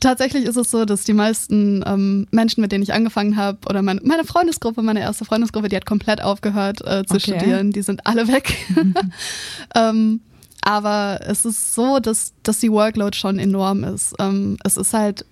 tatsächlich 0.00 0.44
ist 0.44 0.56
es 0.56 0.70
so, 0.70 0.84
dass 0.84 1.04
die 1.04 1.12
meisten 1.12 1.84
ähm, 1.86 2.26
Menschen, 2.30 2.60
mit 2.60 2.72
denen 2.72 2.82
ich 2.82 2.92
angefangen 2.92 3.36
habe, 3.36 3.58
oder 3.68 3.82
mein, 3.82 4.00
meine 4.02 4.24
Freundesgruppe, 4.24 4.82
meine 4.82 5.00
erste 5.00 5.24
Freundesgruppe, 5.24 5.68
die 5.68 5.76
hat 5.76 5.86
komplett 5.86 6.22
aufgehört 6.22 6.80
äh, 6.80 7.04
zu 7.04 7.14
okay. 7.14 7.38
studieren. 7.38 7.72
Die 7.72 7.82
sind 7.82 8.06
alle 8.06 8.28
weg. 8.28 8.56
ähm, 9.74 10.20
aber 10.62 11.20
es 11.26 11.44
ist 11.44 11.74
so, 11.74 11.98
dass, 11.98 12.34
dass 12.42 12.60
die 12.60 12.70
Workload 12.70 13.16
schon 13.16 13.38
enorm 13.38 13.84
ist. 13.84 14.14
Ähm, 14.18 14.56
es 14.64 14.76
ist 14.76 14.94
halt 14.94 15.26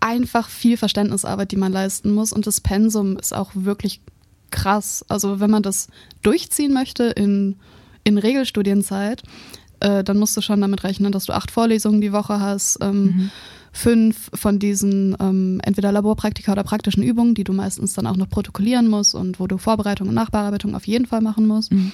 einfach 0.00 0.48
viel 0.48 0.76
Verständnisarbeit, 0.76 1.52
die 1.52 1.56
man 1.56 1.72
leisten 1.72 2.12
muss. 2.12 2.32
Und 2.32 2.46
das 2.46 2.60
Pensum 2.60 3.16
ist 3.16 3.34
auch 3.34 3.50
wirklich 3.54 4.00
krass. 4.50 5.04
Also 5.08 5.40
wenn 5.40 5.50
man 5.50 5.62
das 5.62 5.88
durchziehen 6.22 6.72
möchte 6.72 7.04
in, 7.04 7.56
in 8.04 8.18
Regelstudienzeit, 8.18 9.22
äh, 9.80 10.04
dann 10.04 10.18
musst 10.18 10.36
du 10.36 10.40
schon 10.40 10.60
damit 10.60 10.84
rechnen, 10.84 11.12
dass 11.12 11.26
du 11.26 11.32
acht 11.32 11.50
Vorlesungen 11.50 12.00
die 12.00 12.12
Woche 12.12 12.40
hast, 12.40 12.78
ähm, 12.80 13.04
mhm. 13.04 13.30
fünf 13.72 14.30
von 14.34 14.58
diesen 14.58 15.16
ähm, 15.20 15.60
entweder 15.62 15.92
Laborpraktika 15.92 16.52
oder 16.52 16.64
praktischen 16.64 17.02
Übungen, 17.02 17.34
die 17.34 17.44
du 17.44 17.52
meistens 17.52 17.94
dann 17.94 18.06
auch 18.06 18.16
noch 18.16 18.28
protokollieren 18.28 18.88
musst 18.88 19.14
und 19.14 19.40
wo 19.40 19.46
du 19.46 19.58
Vorbereitung 19.58 20.08
und 20.08 20.14
Nachbearbeitung 20.14 20.74
auf 20.74 20.86
jeden 20.86 21.06
Fall 21.06 21.20
machen 21.20 21.46
musst. 21.46 21.72
Mhm. 21.72 21.92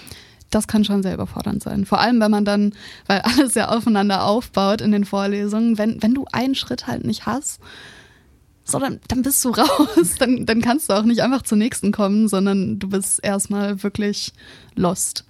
Das 0.51 0.69
kann 0.69 0.85
schon 0.85 1.03
sehr 1.03 1.15
überfordernd 1.15 1.63
sein. 1.63 1.85
Vor 1.85 2.01
allem, 2.01 2.21
wenn 2.21 2.31
man 2.31 2.45
dann, 2.45 2.75
weil 3.07 3.21
alles 3.25 3.55
ja 3.55 3.69
aufeinander 3.69 4.25
aufbaut 4.25 4.81
in 4.81 4.93
den 4.93 5.05
Vorlesungen, 5.05 5.79
wenn, 5.79 6.03
wenn 6.03 6.15
du 6.15 6.27
einen 6.33 6.55
Schritt 6.55 6.87
halt 6.87 7.05
nicht 7.05 7.27
hast, 7.27 7.61
sondern 8.65 9.01
dann 9.09 9.23
bist 9.23 9.45
du 9.45 9.51
raus. 9.51 10.15
Dann, 10.19 10.47
dann 10.47 10.61
kannst 10.63 10.89
du 10.89 10.95
auch 10.95 11.05
nicht 11.05 11.21
einfach 11.21 11.43
zur 11.43 11.59
nächsten 11.59 11.93
kommen, 11.93 12.29
sondern 12.29 12.79
du 12.79 12.89
bist 12.89 13.23
erstmal 13.23 13.83
wirklich 13.83 14.33
lost. 14.75 15.25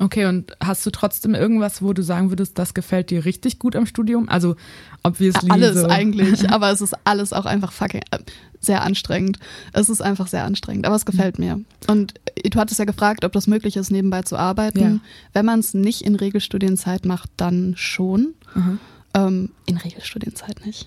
Okay, 0.00 0.26
und 0.26 0.52
hast 0.60 0.86
du 0.86 0.90
trotzdem 0.90 1.34
irgendwas, 1.34 1.82
wo 1.82 1.92
du 1.92 2.02
sagen 2.02 2.30
würdest, 2.30 2.58
das 2.58 2.72
gefällt 2.72 3.10
dir 3.10 3.24
richtig 3.24 3.58
gut 3.58 3.74
am 3.74 3.84
Studium? 3.84 4.28
Also 4.28 4.54
obviously. 5.02 5.50
Alles 5.50 5.80
so. 5.80 5.88
eigentlich, 5.88 6.48
aber 6.50 6.70
es 6.70 6.80
ist 6.80 6.94
alles 7.04 7.32
auch 7.32 7.46
einfach 7.46 7.72
fucking 7.72 8.02
äh, 8.12 8.18
sehr 8.60 8.82
anstrengend. 8.82 9.38
Es 9.72 9.88
ist 9.88 10.00
einfach 10.00 10.28
sehr 10.28 10.44
anstrengend, 10.44 10.86
aber 10.86 10.94
es 10.94 11.04
gefällt 11.04 11.38
mhm. 11.38 11.44
mir. 11.44 11.60
Und 11.88 12.14
du 12.44 12.58
hattest 12.58 12.78
ja 12.78 12.84
gefragt, 12.84 13.24
ob 13.24 13.32
das 13.32 13.48
möglich 13.48 13.76
ist, 13.76 13.90
nebenbei 13.90 14.22
zu 14.22 14.36
arbeiten. 14.36 14.78
Ja. 14.78 15.00
Wenn 15.32 15.46
man 15.46 15.60
es 15.60 15.74
nicht 15.74 16.02
in 16.02 16.14
Regelstudienzeit 16.14 17.04
macht, 17.04 17.30
dann 17.36 17.74
schon. 17.76 18.34
Mhm. 18.54 18.78
Ähm, 19.14 19.50
in 19.66 19.78
Regelstudienzeit 19.78 20.64
nicht. 20.64 20.86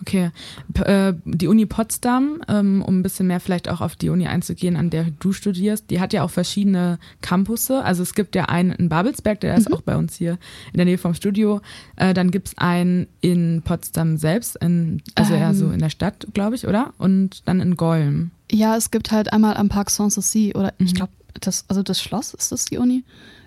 Okay. 0.00 0.30
P 0.72 0.82
äh, 0.82 1.14
die 1.24 1.48
Uni 1.48 1.66
Potsdam, 1.66 2.42
ähm, 2.48 2.82
um 2.82 2.98
ein 2.98 3.02
bisschen 3.02 3.26
mehr 3.26 3.40
vielleicht 3.40 3.68
auch 3.68 3.80
auf 3.80 3.96
die 3.96 4.08
Uni 4.08 4.26
einzugehen, 4.26 4.76
an 4.76 4.90
der 4.90 5.06
du 5.18 5.32
studierst, 5.32 5.90
die 5.90 6.00
hat 6.00 6.12
ja 6.12 6.22
auch 6.22 6.30
verschiedene 6.30 6.98
Campusse. 7.20 7.84
Also 7.84 8.02
es 8.02 8.14
gibt 8.14 8.34
ja 8.34 8.46
einen 8.46 8.72
in 8.72 8.88
Babelsberg, 8.88 9.40
der 9.40 9.52
mhm. 9.52 9.58
ist 9.58 9.72
auch 9.72 9.82
bei 9.82 9.96
uns 9.96 10.16
hier 10.16 10.38
in 10.72 10.78
der 10.78 10.84
Nähe 10.84 10.98
vom 10.98 11.14
Studio. 11.14 11.60
Äh, 11.96 12.14
dann 12.14 12.30
gibt 12.30 12.48
es 12.48 12.58
einen 12.58 13.06
in 13.20 13.62
Potsdam 13.62 14.16
selbst, 14.16 14.56
in, 14.56 15.02
also 15.14 15.34
ähm. 15.34 15.40
eher 15.40 15.54
so 15.54 15.70
in 15.70 15.78
der 15.78 15.90
Stadt, 15.90 16.26
glaube 16.34 16.56
ich, 16.56 16.66
oder? 16.66 16.92
Und 16.98 17.42
dann 17.46 17.60
in 17.60 17.76
Golm. 17.76 18.30
Ja, 18.50 18.76
es 18.76 18.90
gibt 18.90 19.10
halt 19.10 19.32
einmal 19.32 19.56
am 19.56 19.68
Parc 19.68 19.90
Sanssouci 19.90 20.54
oder 20.54 20.72
mhm. 20.78 20.86
ich 20.86 20.94
glaube, 20.94 21.12
das, 21.40 21.64
also 21.68 21.82
das 21.82 22.00
Schloss, 22.00 22.34
ist 22.34 22.52
das 22.52 22.66
die 22.66 22.78
Uni? 22.78 23.04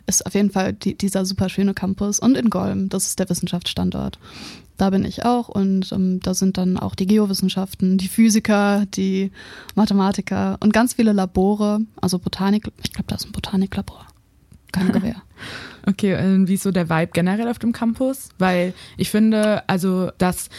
Ist 0.07 0.25
auf 0.25 0.33
jeden 0.33 0.49
Fall 0.49 0.73
die, 0.73 0.97
dieser 0.97 1.25
super 1.25 1.49
schöne 1.49 1.73
Campus. 1.73 2.19
Und 2.19 2.35
in 2.35 2.49
Golm, 2.49 2.89
das 2.89 3.07
ist 3.07 3.19
der 3.19 3.29
Wissenschaftsstandort. 3.29 4.17
Da 4.77 4.91
bin 4.91 5.05
ich 5.05 5.25
auch 5.25 5.49
und 5.49 5.91
ähm, 5.91 6.19
da 6.21 6.33
sind 6.33 6.57
dann 6.57 6.77
auch 6.77 6.93
die 6.93 7.07
Geowissenschaften, 7.07 7.97
die 7.97 8.07
Physiker, 8.07 8.85
die 8.93 9.31
Mathematiker 9.75 10.57
und 10.59 10.71
ganz 10.71 10.93
viele 10.93 11.13
Labore, 11.13 11.81
also 11.99 12.19
Botanik. 12.19 12.71
Ich 12.83 12.93
glaube, 12.93 13.07
da 13.07 13.15
ist 13.15 13.25
ein 13.25 13.31
Botaniklabor. 13.31 14.05
Kein 14.71 14.91
Gewehr. 14.91 15.21
Okay, 15.89 16.17
und 16.17 16.49
wie 16.49 16.55
ist 16.55 16.63
so 16.63 16.71
der 16.71 16.89
Vibe 16.89 17.11
generell 17.13 17.47
auf 17.47 17.59
dem 17.59 17.71
Campus? 17.71 18.27
Weil 18.39 18.73
ich 18.97 19.09
finde, 19.09 19.63
also, 19.69 20.11
dass 20.17 20.49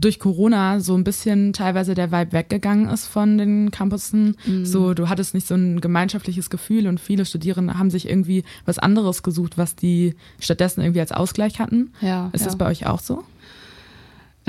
durch 0.00 0.18
Corona 0.18 0.80
so 0.80 0.94
ein 0.94 1.04
bisschen 1.04 1.52
teilweise 1.52 1.94
der 1.94 2.12
Vibe 2.12 2.32
weggegangen 2.32 2.88
ist 2.88 3.06
von 3.06 3.38
den 3.38 3.70
Campussen. 3.70 4.36
Mhm. 4.46 4.64
So, 4.64 4.94
du 4.94 5.08
hattest 5.08 5.34
nicht 5.34 5.46
so 5.46 5.54
ein 5.54 5.80
gemeinschaftliches 5.80 6.50
Gefühl 6.50 6.86
und 6.86 7.00
viele 7.00 7.24
Studierende 7.24 7.78
haben 7.78 7.90
sich 7.90 8.08
irgendwie 8.08 8.44
was 8.64 8.78
anderes 8.78 9.22
gesucht, 9.22 9.58
was 9.58 9.76
die 9.76 10.14
stattdessen 10.40 10.80
irgendwie 10.82 11.00
als 11.00 11.12
Ausgleich 11.12 11.58
hatten. 11.58 11.92
Ja, 12.00 12.30
ist 12.32 12.42
ja. 12.42 12.46
das 12.46 12.58
bei 12.58 12.66
euch 12.66 12.86
auch 12.86 13.00
so? 13.00 13.24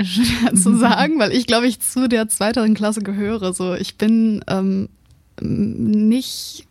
Schwer 0.00 0.54
zu 0.54 0.76
sagen, 0.78 1.18
weil 1.18 1.32
ich 1.32 1.46
glaube 1.46 1.66
ich 1.66 1.80
zu 1.80 2.08
der 2.08 2.28
zweiteren 2.28 2.74
Klasse 2.74 3.02
gehöre. 3.02 3.52
So, 3.52 3.74
ich 3.74 3.96
bin 3.96 4.44
ähm, 4.48 4.88
nicht 5.40 6.66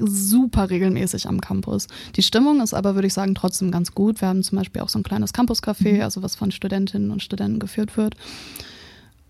super 0.00 0.70
regelmäßig 0.70 1.28
am 1.28 1.40
Campus. 1.40 1.88
Die 2.16 2.22
Stimmung 2.22 2.60
ist 2.60 2.74
aber, 2.74 2.94
würde 2.94 3.06
ich 3.06 3.14
sagen, 3.14 3.34
trotzdem 3.34 3.70
ganz 3.70 3.94
gut. 3.94 4.20
Wir 4.20 4.28
haben 4.28 4.42
zum 4.42 4.58
Beispiel 4.58 4.82
auch 4.82 4.88
so 4.88 4.98
ein 4.98 5.04
kleines 5.04 5.32
Campus-Café, 5.32 5.94
mhm. 5.94 6.02
also 6.02 6.22
was 6.22 6.36
von 6.36 6.50
Studentinnen 6.50 7.10
und 7.10 7.22
Studenten 7.22 7.58
geführt 7.58 7.96
wird. 7.96 8.14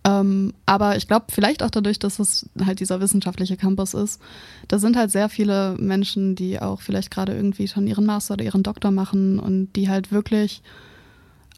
Ähm, 0.06 0.52
aber 0.66 0.96
ich 0.96 1.08
glaube, 1.08 1.26
vielleicht 1.30 1.62
auch 1.62 1.70
dadurch, 1.70 1.98
dass 1.98 2.18
es 2.18 2.48
halt 2.64 2.80
dieser 2.80 3.00
wissenschaftliche 3.00 3.56
Campus 3.56 3.94
ist, 3.94 4.20
da 4.68 4.78
sind 4.78 4.96
halt 4.96 5.10
sehr 5.10 5.30
viele 5.30 5.76
Menschen, 5.78 6.34
die 6.34 6.60
auch 6.60 6.82
vielleicht 6.82 7.10
gerade 7.10 7.34
irgendwie 7.34 7.68
schon 7.68 7.86
ihren 7.86 8.04
Master 8.04 8.34
oder 8.34 8.44
ihren 8.44 8.62
Doktor 8.62 8.90
machen 8.90 9.38
und 9.38 9.72
die 9.74 9.88
halt 9.88 10.12
wirklich 10.12 10.62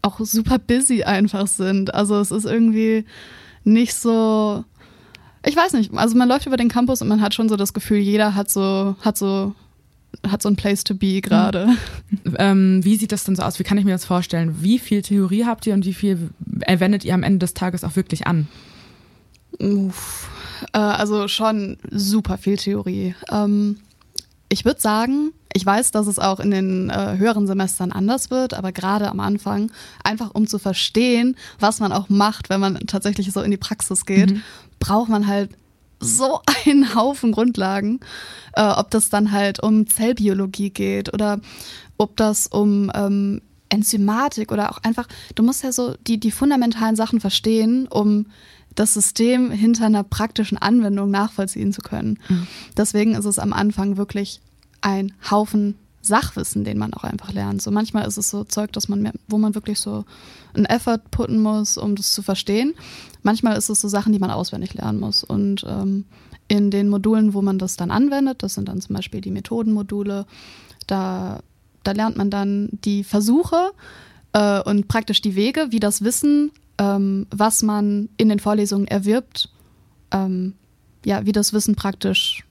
auch 0.03 0.21
super 0.21 0.59
busy 0.61 1.03
einfach 1.03 1.49
sind. 1.49 1.93
Also 1.93 2.21
es 2.21 2.31
ist 2.31 2.45
irgendwie 2.45 3.05
nicht 3.65 3.95
so 3.95 4.65
ich 5.47 5.57
weiß 5.57 5.75
nicht, 5.75 5.95
also 5.95 6.17
man 6.17 6.29
läuft 6.29 6.47
über 6.47 6.57
den 6.57 6.69
Campus 6.69 7.01
und 7.01 7.09
man 7.09 7.21
hat 7.21 7.33
schon 7.33 7.49
so 7.49 7.57
das 7.57 7.73
Gefühl, 7.73 7.99
jeder 7.99 8.35
hat 8.35 8.51
so, 8.51 8.97
hat 9.01 9.17
so, 9.17 9.55
hat 10.27 10.43
so 10.43 10.49
ein 10.49 10.57
Place 10.57 10.83
to 10.83 10.95
be 10.95 11.21
gerade. 11.21 11.69
Ähm, 12.39 12.85
wie 12.85 12.97
sieht 12.97 13.13
das 13.13 13.25
denn 13.25 13.37
so 13.37 13.43
aus? 13.43 13.59
Wie 13.61 13.63
kann 13.63 13.79
ich 13.79 13.85
mir 13.85 13.93
das 13.93 14.05
vorstellen? 14.05 14.57
Wie 14.61 14.81
viel 14.81 15.03
Theorie 15.03 15.45
habt 15.45 15.67
ihr 15.67 15.75
und 15.75 15.87
wie 15.87 15.95
viel 15.95 16.31
wendet 16.41 17.05
ihr 17.05 17.15
am 17.15 17.23
Ende 17.23 17.39
des 17.39 17.55
Tages 17.55 17.85
auch 17.85 17.95
wirklich 17.95 18.27
an? 18.27 18.49
Uff, 19.61 20.29
äh, 20.73 20.79
also 20.79 21.29
schon 21.29 21.79
super 21.91 22.37
viel 22.37 22.57
Theorie. 22.57 23.15
Ähm, 23.31 23.79
ich 24.49 24.65
würde 24.65 24.81
sagen, 24.81 25.33
ich 25.53 25.65
weiß, 25.65 25.93
dass 25.93 26.09
es 26.09 26.19
auch 26.19 26.41
in 26.41 26.51
den 26.51 26.91
äh, 26.91 27.17
höheren 27.17 27.47
Semestern 27.47 27.93
anders 27.93 28.31
wird, 28.31 28.55
aber 28.55 28.73
gerade 28.73 29.09
am 29.09 29.21
Anfang, 29.21 29.71
einfach 30.03 30.31
um 30.35 30.47
zu 30.47 30.59
verstehen, 30.59 31.37
was 31.61 31.81
man 31.81 31.93
auch 31.93 32.09
macht, 32.09 32.51
wenn 32.51 32.61
man 32.61 32.81
tatsächlich 32.87 33.33
so 33.33 33.41
in 33.41 33.53
die 33.53 33.57
Praxis 33.57 34.05
geht, 34.05 34.33
mhm 34.33 34.43
braucht 34.79 35.09
man 35.09 35.27
halt 35.27 35.51
so 36.01 36.41
einen 36.67 36.95
Haufen 36.95 37.33
Grundlagen, 37.33 38.01
äh, 38.55 38.63
ob 38.63 38.91
das 38.91 39.09
dann 39.09 39.33
halt 39.33 39.63
um 39.63 39.87
Zellbiologie 39.87 40.71
geht 40.71 41.13
oder 41.13 41.41
ob 41.99 42.17
das 42.17 42.47
um 42.47 42.91
ähm, 42.95 43.41
Enzymatik 43.69 44.53
oder 44.53 44.71
auch 44.71 44.79
einfach, 44.83 45.09
du 45.35 45.43
musst 45.43 45.65
ja 45.65 45.73
so 45.73 45.95
die, 46.07 46.19
die 46.19 46.31
fundamentalen 46.31 46.97
Sachen 46.97 47.21
verstehen, 47.21 47.89
um 47.89 48.27
das 48.75 48.95
System 48.95 49.51
hinter 49.51 49.87
einer 49.87 50.05
praktischen 50.05 50.59
Anwendung 50.59 51.11
nachvollziehen 51.11 51.73
zu 51.73 51.81
können. 51.81 52.19
Mhm. 52.29 52.47
Deswegen 52.77 53.15
ist 53.15 53.25
es 53.25 53.39
am 53.39 53.53
Anfang 53.53 53.97
wirklich 53.97 54.41
ein 54.83 55.13
Haufen 55.31 55.77
Sachwissen, 56.07 56.65
den 56.65 56.79
man 56.79 56.95
auch 56.95 57.05
einfach 57.05 57.33
lernt. 57.33 57.63
So 57.63 57.71
manchmal 57.71 58.07
ist 58.07 58.17
es 58.17 58.31
so 58.31 58.45
Zeug, 58.45 58.73
dass 58.73 58.89
man, 58.89 59.13
wo 59.29 59.39
man 59.39 59.55
wirklich 59.55 59.81
so 59.81 60.05
einen 60.55 60.67
Effort 60.67 61.11
putten 61.11 61.41
muss, 61.41 61.77
um 61.77 61.97
das 61.97 62.13
zu 62.13 62.23
verstehen. 62.23 62.75
Manchmal 63.23 63.57
ist 63.57 63.69
es 63.69 63.81
so 63.81 63.89
Sachen, 63.89 64.13
die 64.13 64.19
man 64.19 64.31
auswendig 64.31 64.75
lernen 64.75 65.01
muss. 65.01 65.25
Und 65.25 65.65
ähm, 65.69 66.05
in 66.49 66.71
den 66.71 66.89
Modulen, 66.89 67.35
wo 67.35 67.43
man 67.43 67.59
das 67.59 67.77
dann 67.77 67.91
anwendet, 67.91 68.43
das 68.43 68.55
sind 68.55 68.69
dann 68.69 68.81
zum 68.81 68.95
Beispiel 68.95 69.21
die 69.21 69.31
Methodenmodule, 69.31 70.27
da, 70.87 71.41
da 71.83 71.93
lernt 71.93 72.17
man 72.17 72.31
dann 72.31 72.69
die 72.85 73.05
Versuche 73.05 73.73
äh, 74.33 74.63
und 74.63 74.89
praktisch 74.89 75.21
die 75.21 75.35
Wege, 75.35 75.69
wie 75.71 75.81
das 75.81 76.03
Wissen, 76.03 76.53
ähm, 76.79 77.27
was 77.31 77.63
man 77.63 78.09
in 78.17 78.29
den 78.29 78.39
Vorlesungen 78.39 78.87
erwirbt, 78.87 79.51
ähm, 80.13 80.55
ja, 81.05 81.27
wie 81.27 81.33
das 81.33 81.53
Wissen 81.53 81.75
praktisch 81.75 82.46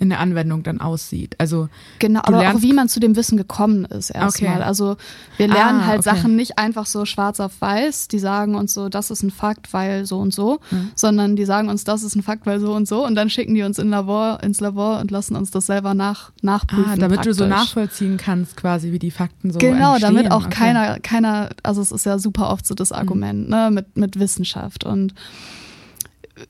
in 0.00 0.08
der 0.08 0.18
Anwendung 0.20 0.62
dann 0.62 0.80
aussieht. 0.80 1.36
Also 1.38 1.68
genau, 1.98 2.20
aber 2.24 2.40
auch 2.50 2.62
wie 2.62 2.72
man 2.72 2.88
zu 2.88 3.00
dem 3.00 3.16
Wissen 3.16 3.36
gekommen 3.36 3.84
ist 3.84 4.10
erstmal. 4.10 4.56
Okay. 4.56 4.62
Also 4.62 4.96
wir 5.36 5.48
lernen 5.48 5.80
ah, 5.80 5.86
halt 5.86 6.00
okay. 6.00 6.16
Sachen 6.16 6.36
nicht 6.36 6.58
einfach 6.58 6.86
so 6.86 7.04
schwarz 7.04 7.40
auf 7.40 7.60
weiß, 7.60 8.08
die 8.08 8.18
sagen 8.18 8.54
uns 8.54 8.74
so, 8.74 8.88
das 8.88 9.10
ist 9.10 9.22
ein 9.22 9.30
Fakt, 9.30 9.72
weil 9.72 10.06
so 10.06 10.18
und 10.18 10.34
so, 10.34 10.60
mhm. 10.70 10.90
sondern 10.94 11.36
die 11.36 11.44
sagen 11.44 11.68
uns, 11.68 11.84
das 11.84 12.02
ist 12.02 12.16
ein 12.16 12.22
Fakt, 12.22 12.46
weil 12.46 12.60
so 12.60 12.72
und 12.74 12.88
so 12.88 13.06
und 13.06 13.14
dann 13.14 13.30
schicken 13.30 13.54
die 13.54 13.62
uns 13.62 13.78
in 13.78 13.90
Labor, 13.90 14.42
ins 14.42 14.60
Labor 14.60 15.00
und 15.00 15.10
lassen 15.10 15.36
uns 15.36 15.50
das 15.50 15.66
selber 15.66 15.94
nach, 15.94 16.32
nachprüfen. 16.42 16.92
Ah, 16.92 16.96
damit 16.96 17.16
praktisch. 17.18 17.36
du 17.36 17.44
so 17.44 17.46
nachvollziehen 17.46 18.16
kannst, 18.16 18.56
quasi 18.56 18.92
wie 18.92 18.98
die 18.98 19.10
Fakten 19.10 19.50
so 19.50 19.58
Genau, 19.58 19.92
entstehen. 19.92 20.14
damit 20.14 20.30
auch 20.32 20.46
okay. 20.46 20.54
keiner, 20.54 21.00
keiner, 21.00 21.50
also 21.62 21.80
es 21.82 21.92
ist 21.92 22.06
ja 22.06 22.18
super 22.18 22.50
oft 22.50 22.66
so 22.66 22.74
das. 22.74 22.90
Argument, 23.00 23.44
mhm. 23.44 23.50
ne, 23.50 23.70
mit, 23.70 23.96
mit 23.96 24.18
Wissenschaft 24.18 24.84
und 24.84 25.14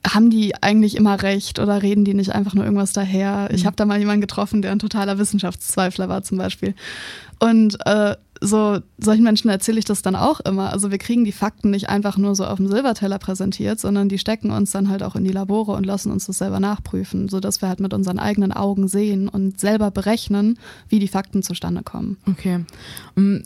haben 0.07 0.29
die 0.29 0.55
eigentlich 0.61 0.95
immer 0.95 1.21
recht 1.21 1.59
oder 1.59 1.81
reden 1.81 2.05
die 2.05 2.13
nicht 2.13 2.33
einfach 2.33 2.53
nur 2.53 2.63
irgendwas 2.63 2.93
daher? 2.93 3.49
Ich 3.51 3.63
mhm. 3.63 3.67
habe 3.67 3.75
da 3.75 3.85
mal 3.85 3.99
jemanden 3.99 4.21
getroffen, 4.21 4.61
der 4.61 4.71
ein 4.71 4.79
totaler 4.79 5.17
Wissenschaftszweifler 5.17 6.09
war 6.09 6.23
zum 6.23 6.37
Beispiel. 6.37 6.75
Und 7.39 7.77
äh, 7.85 8.15
so 8.41 8.79
solchen 8.97 9.23
Menschen 9.23 9.49
erzähle 9.49 9.77
ich 9.77 9.85
das 9.85 10.01
dann 10.01 10.15
auch 10.15 10.39
immer. 10.39 10.73
Also 10.73 10.89
wir 10.89 10.97
kriegen 10.97 11.23
die 11.23 11.31
Fakten 11.31 11.69
nicht 11.69 11.89
einfach 11.89 12.17
nur 12.17 12.35
so 12.35 12.45
auf 12.45 12.57
dem 12.57 12.67
Silberteller 12.67 13.19
präsentiert, 13.19 13.79
sondern 13.79 14.09
die 14.09 14.17
stecken 14.17 14.49
uns 14.49 14.71
dann 14.71 14.89
halt 14.89 15.03
auch 15.03 15.15
in 15.15 15.23
die 15.23 15.31
Labore 15.31 15.73
und 15.73 15.85
lassen 15.85 16.11
uns 16.11 16.25
das 16.25 16.39
selber 16.39 16.59
nachprüfen, 16.59 17.29
sodass 17.29 17.61
wir 17.61 17.69
halt 17.69 17.79
mit 17.79 17.93
unseren 17.93 18.17
eigenen 18.17 18.51
Augen 18.51 18.87
sehen 18.87 19.29
und 19.29 19.59
selber 19.59 19.91
berechnen, 19.91 20.57
wie 20.89 20.97
die 20.97 21.07
Fakten 21.07 21.43
zustande 21.43 21.83
kommen. 21.83 22.17
Okay. 22.27 22.65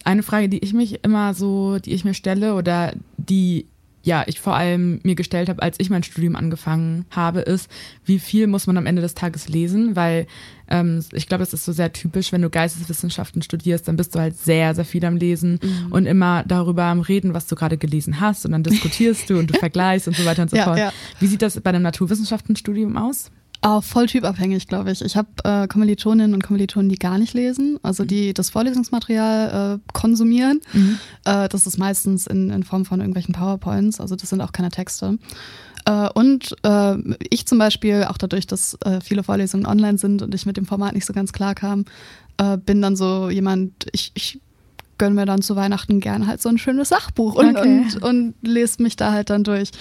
Eine 0.05 0.23
Frage, 0.23 0.47
die 0.47 0.59
ich 0.59 0.73
mich 0.73 1.03
immer 1.03 1.33
so, 1.33 1.77
die 1.79 1.91
ich 1.93 2.05
mir 2.05 2.13
stelle 2.13 2.55
oder 2.55 2.93
die 3.17 3.65
ja, 4.05 4.23
ich 4.27 4.39
vor 4.39 4.55
allem 4.55 4.99
mir 5.03 5.15
gestellt 5.15 5.49
habe, 5.49 5.63
als 5.63 5.79
ich 5.79 5.89
mein 5.89 6.03
Studium 6.03 6.35
angefangen 6.35 7.05
habe, 7.09 7.41
ist, 7.41 7.69
wie 8.05 8.19
viel 8.19 8.45
muss 8.45 8.67
man 8.67 8.77
am 8.77 8.85
Ende 8.85 9.01
des 9.01 9.15
Tages 9.15 9.49
lesen? 9.49 9.95
Weil 9.95 10.27
ähm, 10.69 11.03
ich 11.11 11.27
glaube, 11.27 11.41
es 11.41 11.53
ist 11.53 11.65
so 11.65 11.71
sehr 11.71 11.91
typisch, 11.91 12.31
wenn 12.31 12.43
du 12.43 12.51
Geisteswissenschaften 12.51 13.41
studierst, 13.41 13.87
dann 13.87 13.95
bist 13.95 14.13
du 14.13 14.19
halt 14.19 14.37
sehr, 14.37 14.75
sehr 14.75 14.85
viel 14.85 15.03
am 15.05 15.17
Lesen 15.17 15.59
mhm. 15.61 15.91
und 15.91 16.05
immer 16.05 16.43
darüber 16.47 16.83
am 16.83 16.99
Reden, 16.99 17.33
was 17.33 17.47
du 17.47 17.55
gerade 17.55 17.77
gelesen 17.77 18.19
hast 18.19 18.45
und 18.45 18.51
dann 18.51 18.61
diskutierst 18.61 19.27
du 19.29 19.39
und 19.39 19.49
du 19.49 19.53
vergleichst 19.59 20.07
und 20.07 20.15
so 20.15 20.23
weiter 20.23 20.43
und 20.43 20.51
so 20.51 20.57
ja, 20.57 20.65
fort. 20.65 20.77
Ja. 20.77 20.93
Wie 21.19 21.27
sieht 21.27 21.41
das 21.41 21.59
bei 21.59 21.71
einem 21.71 21.81
Naturwissenschaftenstudium 21.81 22.97
aus? 22.97 23.31
Oh, 23.67 23.81
voll 23.81 24.05
typabhängig, 24.05 24.67
glaube 24.67 24.91
ich. 24.91 25.01
Ich 25.01 25.17
habe 25.17 25.27
äh, 25.43 25.67
Kommilitoninnen 25.67 26.35
und 26.35 26.43
Kommilitonen, 26.43 26.87
die 26.87 26.99
gar 26.99 27.17
nicht 27.17 27.33
lesen, 27.33 27.79
also 27.81 28.03
mhm. 28.03 28.07
die 28.09 28.33
das 28.35 28.51
Vorlesungsmaterial 28.51 29.79
äh, 29.79 29.91
konsumieren. 29.91 30.61
Mhm. 30.71 30.99
Äh, 31.23 31.49
das 31.49 31.65
ist 31.65 31.79
meistens 31.79 32.27
in, 32.27 32.51
in 32.51 32.61
Form 32.61 32.85
von 32.85 32.99
irgendwelchen 32.99 33.33
PowerPoints, 33.33 33.99
also 33.99 34.15
das 34.15 34.29
sind 34.29 34.41
auch 34.41 34.51
keine 34.51 34.69
Texte. 34.69 35.17
Äh, 35.85 36.09
und 36.13 36.55
äh, 36.61 36.95
ich 37.31 37.47
zum 37.47 37.57
Beispiel, 37.57 38.03
auch 38.03 38.19
dadurch, 38.19 38.45
dass 38.45 38.77
äh, 38.85 39.01
viele 39.01 39.23
Vorlesungen 39.23 39.65
online 39.65 39.97
sind 39.97 40.21
und 40.21 40.35
ich 40.35 40.45
mit 40.45 40.57
dem 40.57 40.67
Format 40.67 40.93
nicht 40.93 41.07
so 41.07 41.13
ganz 41.13 41.33
klar 41.33 41.55
kam, 41.55 41.85
äh, 42.37 42.57
bin 42.57 42.83
dann 42.83 42.95
so 42.95 43.31
jemand, 43.31 43.87
ich, 43.93 44.11
ich 44.13 44.39
gönne 44.99 45.15
mir 45.15 45.25
dann 45.25 45.41
zu 45.41 45.55
Weihnachten 45.55 46.01
gern 46.01 46.27
halt 46.27 46.39
so 46.39 46.49
ein 46.49 46.59
schönes 46.59 46.89
Sachbuch 46.89 47.33
und, 47.33 47.57
okay. 47.57 47.85
und, 47.95 48.03
und 48.03 48.35
lese 48.43 48.83
mich 48.83 48.95
da 48.95 49.11
halt 49.11 49.31
dann 49.31 49.43
durch. 49.43 49.71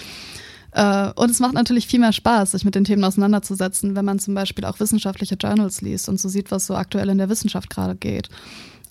Äh, 0.75 1.11
und 1.15 1.31
es 1.31 1.39
macht 1.39 1.53
natürlich 1.53 1.87
viel 1.87 2.01
mehr 2.01 2.11
Spaß, 2.11 2.51
sich 2.51 2.65
mit 2.65 2.75
den 2.75 2.83
Themen 2.83 3.03
auseinanderzusetzen, 3.03 3.95
wenn 3.95 4.05
man 4.05 4.19
zum 4.19 4.35
Beispiel 4.35 4.65
auch 4.65 4.79
wissenschaftliche 4.79 5.35
Journals 5.35 5.81
liest 5.81 6.09
und 6.09 6.19
so 6.19 6.27
sieht, 6.27 6.51
was 6.51 6.67
so 6.67 6.75
aktuell 6.75 7.09
in 7.09 7.17
der 7.17 7.29
Wissenschaft 7.29 7.69
gerade 7.69 7.95
geht. 7.95 8.29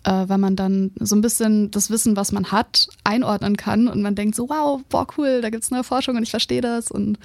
Äh, 0.05 0.29
weil 0.29 0.38
man 0.38 0.57
dann 0.57 0.93
so 0.99 1.14
ein 1.14 1.21
bisschen 1.21 1.71
das 1.71 1.91
Wissen, 1.91 2.17
was 2.17 2.33
man 2.33 2.50
hat, 2.50 2.88
einordnen 3.05 3.59
kann 3.59 3.88
und 3.88 4.00
man 4.00 4.14
denkt 4.14 4.35
so, 4.35 4.49
wow, 4.49 4.83
boah, 4.88 5.07
cool, 5.19 5.43
da 5.43 5.50
gibt 5.50 5.62
es 5.62 5.71
neue 5.71 5.85
Forschung 5.85 6.17
und 6.17 6.23
ich 6.23 6.31
verstehe 6.31 6.62
das. 6.62 6.91
Und 6.91 7.19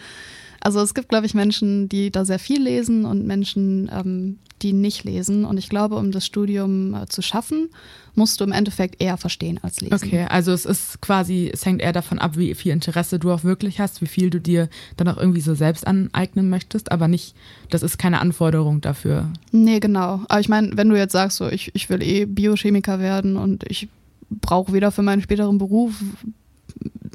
also 0.59 0.81
es 0.81 0.93
gibt, 0.93 1.07
glaube 1.07 1.25
ich, 1.25 1.33
Menschen, 1.33 1.87
die 1.87 2.11
da 2.11 2.25
sehr 2.25 2.39
viel 2.39 2.61
lesen 2.61 3.05
und 3.05 3.25
Menschen, 3.25 3.89
ähm, 3.93 4.39
die 4.61 4.73
nicht 4.73 5.03
lesen. 5.03 5.45
Und 5.45 5.57
ich 5.57 5.69
glaube, 5.69 5.95
um 5.95 6.11
das 6.11 6.25
Studium 6.25 6.93
äh, 6.93 7.07
zu 7.07 7.21
schaffen, 7.21 7.69
musst 8.15 8.39
du 8.39 8.43
im 8.43 8.51
Endeffekt 8.51 9.01
eher 9.01 9.17
verstehen 9.17 9.59
als 9.61 9.81
lesen. 9.81 9.93
Okay, 9.93 10.25
also 10.29 10.51
es 10.51 10.65
ist 10.65 11.01
quasi, 11.01 11.49
es 11.51 11.65
hängt 11.65 11.81
eher 11.81 11.93
davon 11.93 12.19
ab, 12.19 12.37
wie 12.37 12.53
viel 12.53 12.71
Interesse 12.71 13.19
du 13.19 13.31
auch 13.31 13.43
wirklich 13.43 13.79
hast, 13.79 14.01
wie 14.01 14.07
viel 14.07 14.29
du 14.29 14.39
dir 14.39 14.69
dann 14.97 15.07
auch 15.07 15.17
irgendwie 15.17 15.41
so 15.41 15.55
selbst 15.55 15.87
aneignen 15.87 16.49
möchtest, 16.49 16.91
aber 16.91 17.07
nicht, 17.07 17.35
das 17.69 17.83
ist 17.83 17.97
keine 17.97 18.19
Anforderung 18.19 18.81
dafür. 18.81 19.31
Nee, 19.51 19.79
genau. 19.79 20.21
Aber 20.27 20.39
ich 20.39 20.49
meine, 20.49 20.75
wenn 20.75 20.89
du 20.89 20.97
jetzt 20.97 21.13
sagst, 21.13 21.37
so 21.37 21.47
ich, 21.47 21.71
ich 21.73 21.89
will 21.89 22.03
eh 22.03 22.25
Biochemiker 22.25 22.99
werden 22.99 23.37
und 23.37 23.63
ich 23.69 23.87
brauche 24.29 24.73
weder 24.73 24.91
für 24.91 25.01
meinen 25.01 25.21
späteren 25.21 25.57
Beruf 25.57 25.93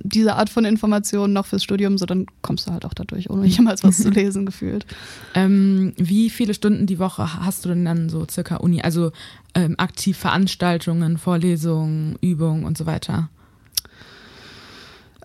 diese 0.04 0.36
Art 0.36 0.50
von 0.50 0.64
Informationen 0.64 1.32
noch 1.32 1.46
fürs 1.46 1.64
Studium, 1.64 1.98
so 1.98 2.06
dann 2.06 2.26
kommst 2.42 2.66
du 2.66 2.72
halt 2.72 2.84
auch 2.84 2.94
dadurch, 2.94 3.30
ohne 3.30 3.46
jemals 3.46 3.82
was 3.82 3.96
zu 3.96 4.10
lesen 4.10 4.46
gefühlt. 4.46 4.86
Ähm, 5.34 5.94
wie 5.96 6.30
viele 6.30 6.54
Stunden 6.54 6.86
die 6.86 6.98
Woche 6.98 7.40
hast 7.42 7.64
du 7.64 7.70
denn 7.70 7.84
dann 7.84 8.10
so 8.10 8.26
circa 8.30 8.56
Uni? 8.56 8.82
Also 8.82 9.12
ähm, 9.54 9.74
aktiv 9.78 10.16
Veranstaltungen, 10.18 11.16
Vorlesungen, 11.16 12.16
Übungen 12.20 12.64
und 12.64 12.78
so 12.78 12.86
weiter? 12.86 13.30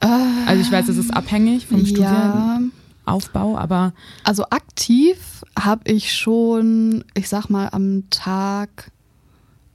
also 0.01 0.62
ich 0.62 0.71
weiß, 0.71 0.88
es 0.88 0.95
ist 0.95 1.12
abhängig 1.12 1.67
vom 1.67 1.83
ja. 1.83 2.57
Studienaufbau, 3.05 3.57
aber. 3.57 3.91
Also 4.24 4.45
aktiv 4.50 5.43
habe 5.59 5.91
ich 5.91 6.13
schon, 6.13 7.03
ich 7.15 7.27
sag 7.27 7.50
mal, 7.50 7.67
am 7.74 8.09
Tag 8.09 8.91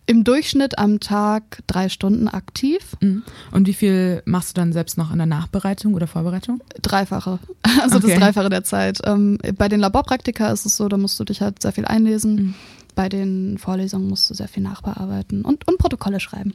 im 0.06 0.24
Durchschnitt 0.24 0.78
am 0.78 1.00
Tag 1.00 1.62
drei 1.66 1.88
Stunden 1.88 2.28
aktiv. 2.28 2.96
Mhm. 3.00 3.22
Und 3.52 3.66
wie 3.66 3.72
viel 3.72 4.22
machst 4.26 4.50
du 4.50 4.60
dann 4.60 4.72
selbst 4.72 4.98
noch 4.98 5.10
in 5.10 5.18
der 5.18 5.26
Nachbereitung 5.26 5.94
oder 5.94 6.06
Vorbereitung? 6.06 6.60
Dreifache. 6.82 7.38
Also 7.82 7.96
okay. 7.96 8.08
das 8.08 8.18
Dreifache 8.18 8.48
der 8.48 8.64
Zeit. 8.64 9.00
Ähm, 9.04 9.36
bei 9.58 9.68
den 9.68 9.80
Laborpraktika 9.80 10.50
ist 10.52 10.64
es 10.64 10.76
so, 10.76 10.88
da 10.88 10.96
musst 10.96 11.18
du 11.18 11.24
dich 11.24 11.40
halt 11.40 11.60
sehr 11.60 11.72
viel 11.72 11.84
einlesen. 11.84 12.34
Mhm. 12.34 12.54
Bei 12.94 13.08
den 13.08 13.58
Vorlesungen 13.58 14.08
musst 14.08 14.30
du 14.30 14.34
sehr 14.34 14.48
viel 14.48 14.62
nachbearbeiten 14.62 15.42
und, 15.42 15.66
und 15.66 15.78
Protokolle 15.78 16.20
schreiben. 16.20 16.54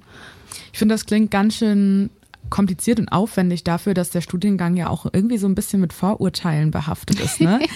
Ich 0.71 0.79
finde, 0.79 0.95
das 0.95 1.05
klingt 1.05 1.29
ganz 1.29 1.55
schön 1.55 2.09
kompliziert 2.49 2.99
und 2.99 3.09
aufwendig 3.09 3.63
dafür, 3.63 3.93
dass 3.93 4.09
der 4.09 4.21
Studiengang 4.21 4.75
ja 4.75 4.89
auch 4.89 5.05
irgendwie 5.11 5.37
so 5.37 5.47
ein 5.47 5.55
bisschen 5.55 5.81
mit 5.81 5.93
Vorurteilen 5.93 6.71
behaftet 6.71 7.19
ist. 7.19 7.41
Ne? 7.41 7.59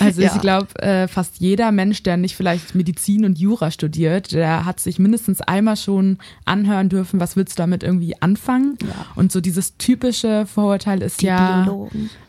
Also 0.00 0.22
ja. 0.22 0.32
ich 0.34 0.40
glaube, 0.40 0.74
äh, 0.82 1.08
fast 1.08 1.40
jeder 1.40 1.70
Mensch, 1.70 2.02
der 2.02 2.16
nicht 2.16 2.36
vielleicht 2.36 2.74
Medizin 2.74 3.24
und 3.24 3.38
Jura 3.38 3.70
studiert, 3.70 4.32
der 4.32 4.64
hat 4.64 4.80
sich 4.80 4.98
mindestens 4.98 5.40
einmal 5.42 5.76
schon 5.76 6.18
anhören 6.46 6.88
dürfen, 6.88 7.20
was 7.20 7.36
willst 7.36 7.58
du 7.58 7.62
damit 7.62 7.82
irgendwie 7.82 8.20
anfangen? 8.20 8.78
Ja. 8.82 9.06
Und 9.14 9.30
so 9.30 9.40
dieses 9.40 9.76
typische 9.76 10.46
Vorurteil 10.46 11.02
ist 11.02 11.20
Die 11.20 11.26
ja, 11.26 11.66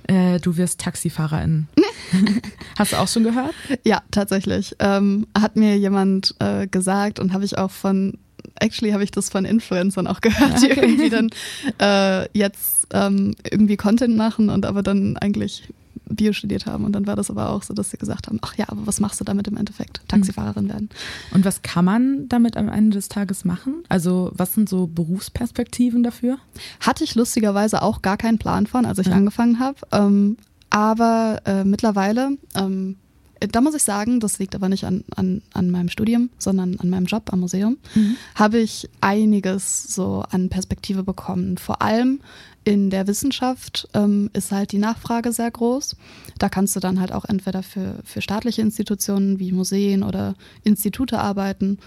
äh, 0.07 0.39
du 0.39 0.57
wirst 0.57 0.81
Taxifahrerin. 0.81 1.67
Hast 2.77 2.93
du 2.93 2.97
auch 2.97 3.07
schon 3.07 3.23
gehört? 3.23 3.53
Ja, 3.83 4.01
tatsächlich. 4.11 4.75
Ähm, 4.79 5.27
hat 5.37 5.55
mir 5.55 5.77
jemand 5.77 6.35
äh, 6.39 6.67
gesagt 6.67 7.19
und 7.19 7.33
habe 7.33 7.45
ich 7.45 7.57
auch 7.57 7.71
von 7.71 8.17
actually 8.59 8.93
habe 8.93 9.03
ich 9.03 9.11
das 9.11 9.29
von 9.29 9.45
Influencern 9.45 10.07
auch 10.07 10.21
gehört, 10.21 10.61
die 10.61 10.69
irgendwie 10.69 11.09
dann 11.09 11.29
äh, 11.79 12.27
jetzt 12.37 12.87
ähm, 12.93 13.35
irgendwie 13.49 13.77
Content 13.77 14.15
machen 14.15 14.49
und 14.49 14.65
aber 14.65 14.83
dann 14.83 15.17
eigentlich 15.17 15.63
Bio 16.09 16.33
studiert 16.33 16.65
haben. 16.65 16.85
Und 16.85 16.93
dann 16.93 17.07
war 17.07 17.15
das 17.15 17.29
aber 17.29 17.49
auch 17.49 17.63
so, 17.63 17.73
dass 17.73 17.91
sie 17.91 17.97
gesagt 17.97 18.27
haben, 18.27 18.39
ach 18.41 18.55
ja, 18.55 18.65
aber 18.67 18.85
was 18.85 18.99
machst 18.99 19.19
du 19.19 19.23
damit 19.23 19.47
im 19.47 19.57
Endeffekt? 19.57 20.01
Taxifahrerin 20.07 20.69
werden. 20.69 20.89
Und 21.33 21.45
was 21.45 21.61
kann 21.61 21.85
man 21.85 22.29
damit 22.29 22.57
am 22.57 22.69
Ende 22.69 22.95
des 22.95 23.09
Tages 23.09 23.45
machen? 23.45 23.83
Also 23.89 24.31
was 24.33 24.53
sind 24.53 24.69
so 24.69 24.87
Berufsperspektiven 24.87 26.03
dafür? 26.03 26.37
Hatte 26.79 27.03
ich 27.03 27.15
lustigerweise 27.15 27.81
auch 27.81 28.01
gar 28.01 28.17
keinen 28.17 28.37
Plan 28.37 28.67
von, 28.67 28.85
als 28.85 28.99
ich 28.99 29.07
ja. 29.07 29.13
angefangen 29.13 29.59
habe. 29.59 29.77
Ähm, 29.91 30.37
aber 30.69 31.41
äh, 31.45 31.63
mittlerweile 31.63 32.37
ähm, 32.55 32.97
da 33.39 33.61
muss 33.61 33.75
ich 33.75 33.83
sagen, 33.83 34.19
das 34.19 34.39
liegt 34.39 34.55
aber 34.55 34.69
nicht 34.69 34.85
an, 34.85 35.03
an, 35.15 35.41
an 35.53 35.69
meinem 35.69 35.89
Studium, 35.89 36.29
sondern 36.37 36.79
an 36.79 36.89
meinem 36.89 37.05
Job 37.05 37.31
am 37.31 37.41
Museum, 37.41 37.77
mhm. 37.93 38.15
habe 38.35 38.59
ich 38.59 38.89
einiges 39.01 39.83
so 39.93 40.23
an 40.29 40.49
Perspektive 40.49 41.03
bekommen. 41.03 41.57
Vor 41.57 41.81
allem 41.81 42.21
in 42.63 42.89
der 42.89 43.07
Wissenschaft 43.07 43.87
ähm, 43.93 44.29
ist 44.33 44.51
halt 44.51 44.71
die 44.71 44.79
Nachfrage 44.79 45.31
sehr 45.31 45.51
groß. 45.51 45.95
Da 46.39 46.49
kannst 46.49 46.75
du 46.75 46.79
dann 46.79 46.99
halt 46.99 47.11
auch 47.11 47.25
entweder 47.25 47.61
für, 47.61 47.99
für 48.03 48.21
staatliche 48.21 48.61
Institutionen 48.61 49.39
wie 49.39 49.51
Museen 49.51 50.03
oder 50.03 50.35
Institute 50.63 51.19
arbeiten 51.19 51.77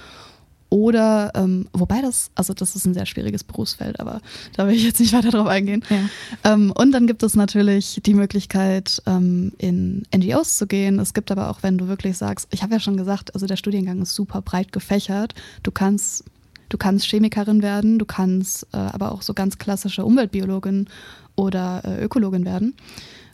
oder, 0.70 1.32
ähm, 1.34 1.66
wobei 1.72 2.02
das, 2.02 2.30
also 2.34 2.52
das 2.52 2.76
ist 2.76 2.84
ein 2.84 2.92
sehr 2.92 3.06
schwieriges 3.06 3.42
Berufsfeld, 3.42 4.00
aber 4.00 4.20
da 4.54 4.66
will 4.66 4.74
ich 4.74 4.84
jetzt 4.84 5.00
nicht 5.00 5.14
weiter 5.14 5.30
drauf 5.30 5.46
eingehen. 5.46 5.82
Ja. 5.88 6.52
Ähm, 6.52 6.72
und 6.72 6.92
dann 6.92 7.06
gibt 7.06 7.22
es 7.22 7.34
natürlich 7.34 8.00
die 8.04 8.14
Möglichkeit, 8.14 9.02
ähm, 9.06 9.52
in 9.58 10.02
NGOs 10.14 10.58
zu 10.58 10.66
gehen. 10.66 10.98
Es 10.98 11.14
gibt 11.14 11.30
aber 11.30 11.48
auch, 11.48 11.62
wenn 11.62 11.78
du 11.78 11.88
wirklich 11.88 12.18
sagst, 12.18 12.48
ich 12.50 12.62
habe 12.62 12.74
ja 12.74 12.80
schon 12.80 12.98
gesagt, 12.98 13.34
also 13.34 13.46
der 13.46 13.56
Studiengang 13.56 14.02
ist 14.02 14.14
super 14.14 14.42
breit 14.42 14.72
gefächert. 14.72 15.34
Du 15.62 15.70
kannst, 15.70 16.24
du 16.68 16.76
kannst 16.76 17.06
Chemikerin 17.06 17.62
werden, 17.62 17.98
du 17.98 18.04
kannst 18.04 18.66
äh, 18.74 18.76
aber 18.76 19.12
auch 19.12 19.22
so 19.22 19.32
ganz 19.32 19.56
klassische 19.56 20.04
Umweltbiologin 20.04 20.88
oder 21.34 21.82
äh, 21.84 22.04
Ökologin 22.04 22.44
werden. 22.44 22.74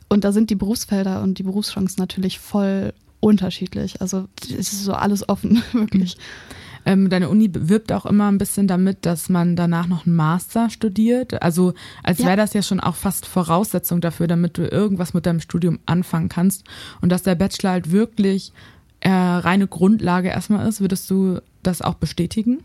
Und 0.07 0.23
da 0.23 0.31
sind 0.31 0.49
die 0.51 0.55
Berufsfelder 0.55 1.21
und 1.21 1.37
die 1.37 1.43
Berufschancen 1.43 1.99
natürlich 1.99 2.39
voll 2.39 2.93
unterschiedlich. 3.19 3.99
Also 4.01 4.27
es 4.43 4.71
ist 4.71 4.83
so 4.85 4.93
alles 4.93 5.27
offen, 5.27 5.61
wirklich. 5.73 6.15
Mhm. 6.15 6.64
Ähm, 6.85 7.09
deine 7.09 7.29
Uni 7.29 7.49
wirbt 7.51 7.91
auch 7.91 8.05
immer 8.05 8.31
ein 8.31 8.37
bisschen 8.37 8.67
damit, 8.67 9.05
dass 9.05 9.27
man 9.29 9.55
danach 9.55 9.87
noch 9.87 10.05
einen 10.05 10.15
Master 10.15 10.69
studiert. 10.69 11.41
Also 11.41 11.73
als 12.03 12.19
ja. 12.19 12.27
wäre 12.27 12.37
das 12.37 12.53
ja 12.53 12.61
schon 12.61 12.79
auch 12.79 12.95
fast 12.95 13.25
Voraussetzung 13.25 14.01
dafür, 14.01 14.27
damit 14.27 14.57
du 14.57 14.67
irgendwas 14.67 15.13
mit 15.13 15.25
deinem 15.25 15.39
Studium 15.39 15.79
anfangen 15.85 16.29
kannst. 16.29 16.63
Und 17.01 17.09
dass 17.09 17.23
der 17.23 17.35
Bachelor 17.35 17.71
halt 17.71 17.91
wirklich 17.91 18.53
äh, 18.99 19.09
reine 19.09 19.67
Grundlage 19.67 20.29
erstmal 20.29 20.67
ist. 20.67 20.81
Würdest 20.81 21.09
du 21.09 21.39
das 21.63 21.81
auch 21.81 21.95
bestätigen? 21.95 22.59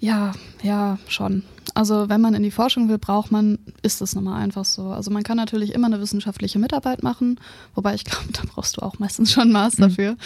Ja, 0.00 0.32
ja, 0.62 0.98
schon. 1.06 1.44
Also 1.74 2.08
wenn 2.08 2.20
man 2.20 2.34
in 2.34 2.42
die 2.42 2.50
Forschung 2.50 2.88
will, 2.88 2.98
braucht 2.98 3.32
man, 3.32 3.58
ist 3.82 4.00
das 4.00 4.14
nun 4.14 4.24
mal 4.24 4.38
einfach 4.38 4.64
so. 4.64 4.88
Also 4.88 5.10
man 5.10 5.22
kann 5.22 5.36
natürlich 5.36 5.72
immer 5.72 5.86
eine 5.86 6.00
wissenschaftliche 6.00 6.58
Mitarbeit 6.58 7.02
machen, 7.02 7.40
wobei 7.74 7.94
ich 7.94 8.04
glaube, 8.04 8.26
da 8.32 8.42
brauchst 8.46 8.76
du 8.76 8.82
auch 8.82 8.98
meistens 8.98 9.32
schon 9.32 9.44
einen 9.44 9.52
Master 9.52 9.88
mhm. 9.88 9.92
für. 9.92 10.16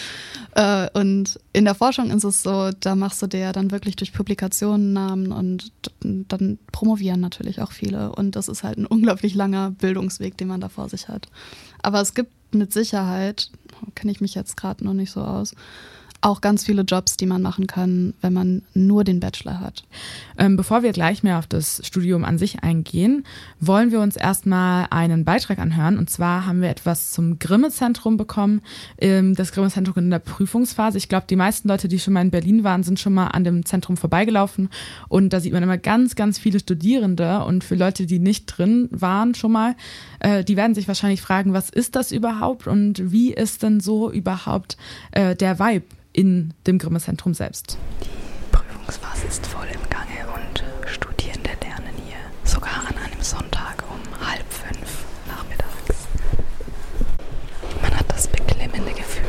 Äh, 0.54 0.88
und 0.98 1.38
in 1.52 1.64
der 1.64 1.74
Forschung 1.74 2.10
ist 2.10 2.24
es 2.24 2.42
so, 2.42 2.70
da 2.80 2.94
machst 2.94 3.22
du 3.22 3.26
dir 3.26 3.52
dann 3.52 3.70
wirklich 3.70 3.96
durch 3.96 4.12
Publikationen 4.12 4.92
Namen 4.92 5.32
und 5.32 5.72
dann 6.00 6.58
promovieren 6.72 7.20
natürlich 7.20 7.60
auch 7.60 7.72
viele. 7.72 8.12
Und 8.12 8.36
das 8.36 8.48
ist 8.48 8.62
halt 8.62 8.78
ein 8.78 8.86
unglaublich 8.86 9.34
langer 9.34 9.70
Bildungsweg, 9.70 10.36
den 10.36 10.48
man 10.48 10.60
da 10.60 10.68
vor 10.68 10.88
sich 10.88 11.08
hat. 11.08 11.28
Aber 11.82 12.00
es 12.00 12.14
gibt 12.14 12.32
mit 12.54 12.72
Sicherheit, 12.72 13.50
kenne 13.94 14.12
ich 14.12 14.20
mich 14.20 14.34
jetzt 14.34 14.56
gerade 14.56 14.84
noch 14.84 14.94
nicht 14.94 15.12
so 15.12 15.20
aus, 15.20 15.54
auch 16.20 16.40
ganz 16.40 16.64
viele 16.64 16.82
Jobs, 16.82 17.16
die 17.16 17.26
man 17.26 17.42
machen 17.42 17.66
kann, 17.66 18.14
wenn 18.20 18.32
man 18.32 18.62
nur 18.74 19.04
den 19.04 19.20
Bachelor 19.20 19.60
hat. 19.60 19.84
Ähm, 20.38 20.56
bevor 20.56 20.82
wir 20.82 20.92
gleich 20.92 21.22
mehr 21.22 21.38
auf 21.38 21.46
das 21.46 21.80
Studium 21.84 22.24
an 22.24 22.38
sich 22.38 22.62
eingehen, 22.62 23.24
wollen 23.60 23.90
wir 23.90 24.00
uns 24.00 24.16
erstmal 24.16 24.86
einen 24.90 25.24
Beitrag 25.24 25.58
anhören. 25.58 25.98
Und 25.98 26.10
zwar 26.10 26.46
haben 26.46 26.62
wir 26.62 26.68
etwas 26.68 27.12
zum 27.12 27.38
Grimme-Zentrum 27.38 28.16
bekommen. 28.16 28.62
Ähm, 28.98 29.34
das 29.34 29.52
Grimme-Zentrum 29.52 30.04
in 30.04 30.10
der 30.10 30.18
Prüfungsphase. 30.18 30.98
Ich 30.98 31.08
glaube, 31.08 31.26
die 31.28 31.36
meisten 31.36 31.68
Leute, 31.68 31.88
die 31.88 31.98
schon 31.98 32.14
mal 32.14 32.22
in 32.22 32.30
Berlin 32.30 32.64
waren, 32.64 32.82
sind 32.82 32.98
schon 32.98 33.14
mal 33.14 33.28
an 33.28 33.44
dem 33.44 33.64
Zentrum 33.64 33.96
vorbeigelaufen. 33.96 34.68
Und 35.08 35.32
da 35.32 35.40
sieht 35.40 35.52
man 35.52 35.62
immer 35.62 35.78
ganz, 35.78 36.16
ganz 36.16 36.38
viele 36.38 36.60
Studierende. 36.60 37.44
Und 37.44 37.62
für 37.62 37.74
Leute, 37.74 38.06
die 38.06 38.18
nicht 38.18 38.46
drin 38.46 38.88
waren 38.90 39.34
schon 39.34 39.52
mal, 39.52 39.76
äh, 40.20 40.44
die 40.44 40.56
werden 40.56 40.74
sich 40.74 40.88
wahrscheinlich 40.88 41.20
fragen, 41.20 41.52
was 41.52 41.70
ist 41.70 41.94
das 41.94 42.12
überhaupt 42.12 42.66
und 42.66 43.12
wie 43.12 43.32
ist 43.32 43.62
denn 43.62 43.80
so 43.80 44.10
überhaupt 44.10 44.76
äh, 45.12 45.36
der 45.36 45.58
Vibe 45.58 45.84
in 46.16 46.54
dem 46.66 46.78
Grimme-Zentrum 46.78 47.34
selbst. 47.34 47.78
Die 48.02 48.50
Prüfungsphase 48.50 49.26
ist 49.26 49.46
voll 49.46 49.66
im 49.66 49.90
Gange 49.90 50.26
und 50.34 50.64
Studierende 50.88 51.50
lernen 51.62 51.94
hier 52.06 52.16
sogar 52.42 52.80
an 52.88 52.96
einem 52.96 53.20
Sonntag 53.20 53.84
um 53.90 54.26
halb 54.26 54.50
fünf 54.50 55.04
nachmittags. 55.28 56.08
Man 57.82 57.94
hat 57.94 58.06
das 58.08 58.28
beklemmende 58.28 58.92
Gefühl, 58.92 59.26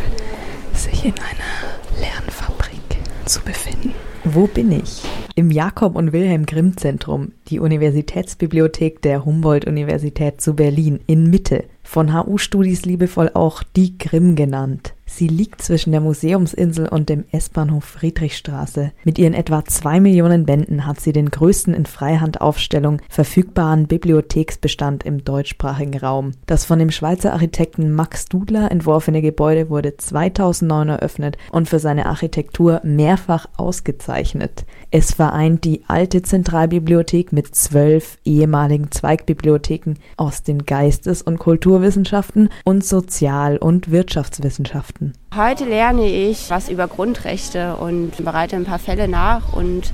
sich 0.73 1.05
in 1.05 1.13
einer 1.15 1.99
Lernfabrik 1.99 2.79
zu 3.25 3.41
befinden. 3.41 3.93
Wo 4.23 4.47
bin 4.47 4.71
ich? 4.71 5.03
Im 5.35 5.51
Jakob 5.51 5.95
und 5.95 6.13
Wilhelm 6.13 6.45
Grimm 6.45 6.77
Zentrum, 6.77 7.33
die 7.49 7.59
Universitätsbibliothek 7.59 9.01
der 9.01 9.25
Humboldt-Universität 9.25 10.39
zu 10.39 10.55
Berlin 10.55 11.01
in 11.05 11.29
Mitte, 11.29 11.65
von 11.83 12.13
HU-Studis 12.13 12.85
liebevoll 12.85 13.29
auch 13.33 13.61
die 13.63 13.97
Grimm 13.97 14.35
genannt. 14.35 14.93
Sie 15.09 15.27
liegt 15.27 15.61
zwischen 15.61 15.93
der 15.93 16.01
Museumsinsel 16.01 16.87
und 16.89 17.09
dem 17.09 17.23
S-Bahnhof 17.31 17.85
Friedrichstraße. 17.85 18.91
Mit 19.05 19.17
ihren 19.17 19.33
etwa 19.33 19.63
zwei 19.65 19.99
Millionen 19.99 20.45
Bänden 20.45 20.85
hat 20.85 20.99
sie 20.99 21.13
den 21.13 21.31
größten 21.31 21.73
in 21.73 21.85
Freihandaufstellung 21.85 23.01
verfügbaren 23.09 23.87
Bibliotheksbestand 23.87 25.03
im 25.03 25.23
deutschsprachigen 25.23 25.97
Raum. 25.97 26.33
Das 26.45 26.65
von 26.65 26.77
dem 26.77 26.91
Schweizer 26.91 27.33
Architekten 27.33 27.93
Max 27.93 28.25
Dudler 28.25 28.69
entworfene 28.69 29.21
Gebäude 29.21 29.69
wurde 29.69 29.95
2009 29.95 30.89
eröffnet 30.89 31.37
und 31.51 31.69
für 31.69 31.79
seine 31.79 32.05
Architektur 32.05 32.81
mehrfach 32.83 33.47
ausgezeichnet. 33.55 34.65
Es 34.91 35.13
vereint 35.13 35.63
die 35.63 35.83
alte 35.87 36.21
Zentralbibliothek 36.21 37.31
mit 37.31 37.55
zwölf 37.55 38.17
ehemaligen 38.25 38.91
Zweigbibliotheken 38.91 39.95
aus 40.17 40.43
den 40.43 40.65
Geistes- 40.65 41.21
und 41.21 41.39
Kulturwissenschaften 41.39 42.49
und 42.65 42.85
Sozial- 42.85 43.57
und 43.57 43.89
Wirtschaftswissenschaften. 43.89 44.96
Heute 45.35 45.65
lerne 45.65 46.07
ich 46.07 46.49
was 46.49 46.69
über 46.69 46.87
Grundrechte 46.87 47.75
und 47.75 48.17
bereite 48.23 48.55
ein 48.55 48.65
paar 48.65 48.79
Fälle 48.79 49.07
nach 49.07 49.53
und 49.53 49.93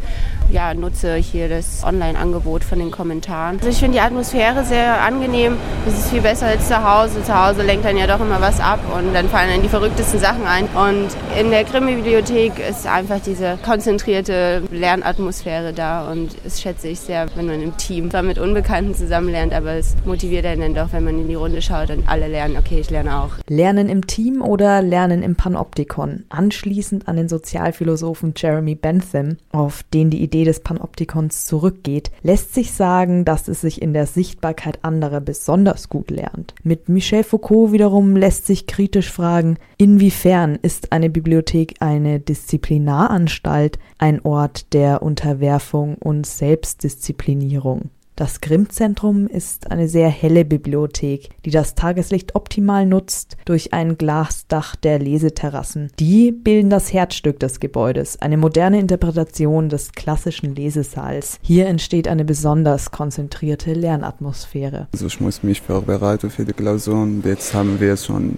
ja, 0.52 0.74
nutze 0.74 1.16
hier 1.16 1.50
das 1.50 1.84
Online-Angebot 1.84 2.64
von 2.64 2.80
den 2.80 2.92
Kommentaren. 2.92 3.58
Also 3.58 3.70
ich 3.70 3.78
finde 3.78 3.98
die 3.98 4.02
Atmosphäre 4.02 4.64
sehr 4.64 5.02
angenehm. 5.02 5.58
Es 5.88 5.98
ist 5.98 6.10
viel 6.10 6.22
besser 6.22 6.48
als 6.48 6.68
zu 6.68 6.84
Hause. 6.84 7.24
Zu 7.24 7.34
Hause 7.34 7.64
lenkt 7.64 7.86
dann 7.86 7.98
ja 7.98 8.08
doch 8.08 8.20
immer 8.20 8.40
was 8.40 8.60
ab 8.60 8.80
und 8.96 9.14
dann 9.14 9.30
fallen 9.30 9.50
dann 9.50 9.62
die 9.62 9.70
verrücktesten 9.70 10.20
Sachen 10.20 10.46
ein. 10.46 10.66
Und 10.76 11.10
in 11.40 11.50
der 11.50 11.64
Grimm-Bibliothek 11.64 12.54
ist 12.70 12.88
einfach 12.88 13.20
diese 13.20 13.58
konzentrierte 13.66 14.64
Lernatmosphäre 14.72 15.74
da 15.74 16.12
und 16.12 16.36
es 16.46 16.62
schätze 16.62 16.90
ich 16.90 17.00
sehr, 17.00 17.28
wenn 17.36 17.48
man 17.48 17.62
im 17.62 17.76
Team 17.78 18.12
zwar 18.12 18.24
mit 18.24 18.38
Unbekannten 18.38 18.94
zusammen 18.94 19.30
lernt, 19.30 19.54
aber 19.54 19.72
es 19.72 19.96
motiviert 20.06 20.46
einen 20.46 20.62
dann 20.62 20.86
doch, 20.86 20.94
wenn 20.94 21.04
man 21.04 21.20
in 21.20 21.28
die 21.28 21.36
Runde 21.36 21.62
schaut 21.62 21.90
und 21.90 22.08
alle 22.08 22.28
lernen, 22.28 22.58
okay, 22.58 22.80
ich 22.80 22.90
lerne 22.90 23.22
auch. 23.22 23.32
Lernen 23.48 23.90
im 23.90 24.06
Team 24.06 24.42
oder 24.42 24.82
Lernen 24.82 25.24
im 25.24 25.36
Panoptikon? 25.36 26.26
Anschließend 26.30 27.08
an 27.08 27.16
den 27.16 27.30
Sozialphilosophen 27.30 28.34
Jeremy 28.38 28.76
Bentham, 28.76 29.38
auf 29.52 29.84
den 29.94 30.10
die 30.10 30.22
Idee 30.22 30.33
des 30.34 30.62
Panoptikons 30.62 31.46
zurückgeht, 31.46 32.12
lässt 32.24 32.56
sich 32.56 32.72
sagen, 32.72 33.26
dass 33.26 33.48
es 33.48 33.62
sich 33.62 33.82
in 33.82 33.94
der 33.94 34.08
Sichtbarkeit 34.08 34.80
anderer 34.84 35.22
besonders 35.22 35.88
gut 35.88 36.10
lernt. 36.10 36.56
Mit 36.64 36.90
Michel 36.90 37.24
Foucault 37.24 37.72
wiederum 37.72 38.16
lässt 38.16 38.48
sich 38.48 38.66
kritisch 38.66 39.12
fragen, 39.12 39.58
inwiefern 39.78 40.58
ist 40.62 40.92
eine 40.92 41.12
Bibliothek 41.12 41.76
eine 41.80 42.20
Disziplinaranstalt, 42.20 43.78
ein 44.00 44.26
Ort 44.26 44.74
der 44.74 45.04
Unterwerfung 45.04 45.96
und 45.96 46.26
Selbstdisziplinierung. 46.26 47.92
Das 48.16 48.42
Grimm-Zentrum 48.42 49.26
ist 49.26 49.72
eine 49.72 49.88
sehr 49.88 50.10
helle 50.10 50.46
Bibliothek, 50.46 51.30
die 51.46 51.50
das 51.50 51.74
Tageslicht 51.74 52.36
optimal 52.36 52.86
nutzt 52.86 53.38
durch 53.46 53.74
ein 53.74 53.98
Glasdach 53.98 54.76
der 54.76 55.00
Leseterrassen. 55.00 55.92
Die 56.00 56.32
bilden 56.32 56.70
das 56.70 56.94
Herzstück 56.94 57.40
des 57.40 57.60
Gebäudes, 57.60 58.22
eine 58.22 58.38
moderne 58.38 58.80
Interpretation 58.80 59.68
des 59.68 59.94
klassischen 59.94 60.54
Lesesaals. 60.54 61.40
Hier 61.42 61.66
entsteht 61.66 62.08
eine 62.08 62.24
besonders 62.24 62.92
konzentrierte 62.92 63.74
Lernatmosphäre. 63.74 64.88
Also 64.94 65.08
ich 65.08 65.20
muss 65.20 65.42
mich 65.42 65.62
vorbereiten 65.62 66.30
für 66.30 66.46
die 66.46 66.54
Klausuren. 66.54 67.24
Jetzt 67.26 67.56
haben 67.56 67.80
wir 67.80 67.98
schon 67.98 68.38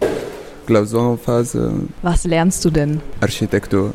Klausurphase. 0.65 1.71
Was 2.01 2.25
lernst 2.25 2.63
du 2.65 2.69
denn? 2.69 3.01
Architektur 3.21 3.91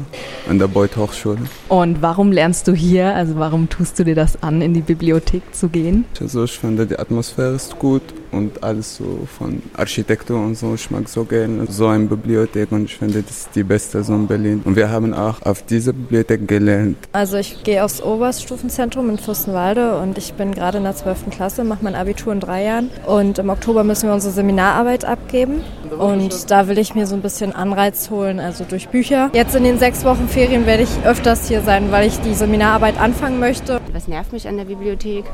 an 0.49 0.59
der 0.59 0.69
Beuth 0.69 0.97
Hochschule. 0.97 1.39
Und 1.69 2.03
warum 2.03 2.33
lernst 2.33 2.69
du 2.69 2.73
hier? 2.73 3.15
Also 3.15 3.37
warum 3.37 3.69
tust 3.69 3.99
du 3.99 4.05
dir 4.05 4.15
das 4.15 4.43
an, 4.43 4.63
in 4.63 4.75
die 4.75 4.81
Bibliothek 4.81 5.43
zu 5.55 5.69
gehen? 5.69 6.05
Also 6.21 6.45
ich 6.45 6.59
finde, 6.59 6.87
die 6.87 6.99
Atmosphäre 6.99 7.55
ist 7.55 7.79
gut 7.79 8.03
und 8.33 8.62
alles 8.62 8.97
so 8.97 9.27
von 9.38 9.62
Architektur 9.75 10.38
und 10.38 10.57
so. 10.57 10.75
Ich 10.75 10.90
mag 10.90 11.09
so 11.09 11.25
gerne 11.25 11.66
so 11.69 11.87
eine 11.87 12.07
Bibliothek 12.07 12.73
und 12.73 12.85
ich 12.85 12.97
finde, 12.97 13.23
das 13.23 13.38
ist 13.38 13.51
die 13.55 13.62
beste 13.62 14.03
so 14.05 14.14
in 14.14 14.27
Berlin. 14.27 14.62
Und 14.64 14.77
wir 14.77 14.90
haben 14.90 15.14
auch 15.14 15.43
auf 15.43 15.62
dieser 15.62 15.93
Bibliothek 15.93 16.47
gelernt. 16.47 16.97
Also 17.12 17.37
ich 17.37 17.62
gehe 17.62 17.85
aufs 17.85 18.03
Oberstufenzentrum 18.03 19.11
in 19.11 19.19
Fürstenwalde 19.19 19.99
und 19.99 20.19
ich 20.19 20.35
bin 20.35 20.55
gerade 20.55 20.79
in 20.79 20.85
der 20.85 20.97
12. 20.97 21.31
Klasse, 21.31 21.64
mache 21.64 21.85
mein 21.85 21.95
Abitur 21.95 22.33
in 22.33 22.40
drei 22.40 22.64
Jahren 22.64 22.90
und 23.07 23.38
im 23.38 23.51
Oktober 23.51 23.85
müssen 23.85 24.09
wir 24.09 24.14
unsere 24.14 24.33
Seminararbeit 24.33 25.05
abgeben 25.05 25.62
und 25.99 26.51
da 26.51 26.69
will 26.69 26.79
ich 26.79 26.95
mir 26.95 27.07
so 27.07 27.14
ein 27.14 27.23
bisschen 27.23 27.55
Anreiz 27.55 28.11
holen, 28.11 28.40
also 28.40 28.64
durch 28.64 28.88
Bücher. 28.88 29.31
Jetzt 29.33 29.55
in 29.55 29.64
den 29.64 29.79
sechs 29.79 30.05
Wochen 30.05 30.29
Ferien 30.29 30.66
werde 30.66 30.85
ich 30.85 30.90
öfters 31.05 31.49
hier 31.49 31.62
sein, 31.62 31.90
weil 31.90 32.07
ich 32.07 32.19
die 32.21 32.35
Seminararbeit 32.35 32.99
anfangen 33.01 33.38
möchte. 33.38 33.81
Was 33.93 34.09
nervt 34.09 34.33
mich 34.33 34.49
an 34.49 34.57
der 34.57 34.64
Bibliothek? 34.64 35.25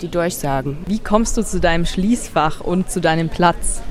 Die 0.00 0.08
Durchsagen. 0.08 0.78
Wie 0.86 1.00
kommst 1.00 1.36
du 1.36 1.42
zu 1.42 1.58
deinem 1.58 1.84
Schließfach 1.84 2.60
und 2.60 2.88
zu 2.88 3.00
deinem 3.00 3.28
Platz? 3.28 3.82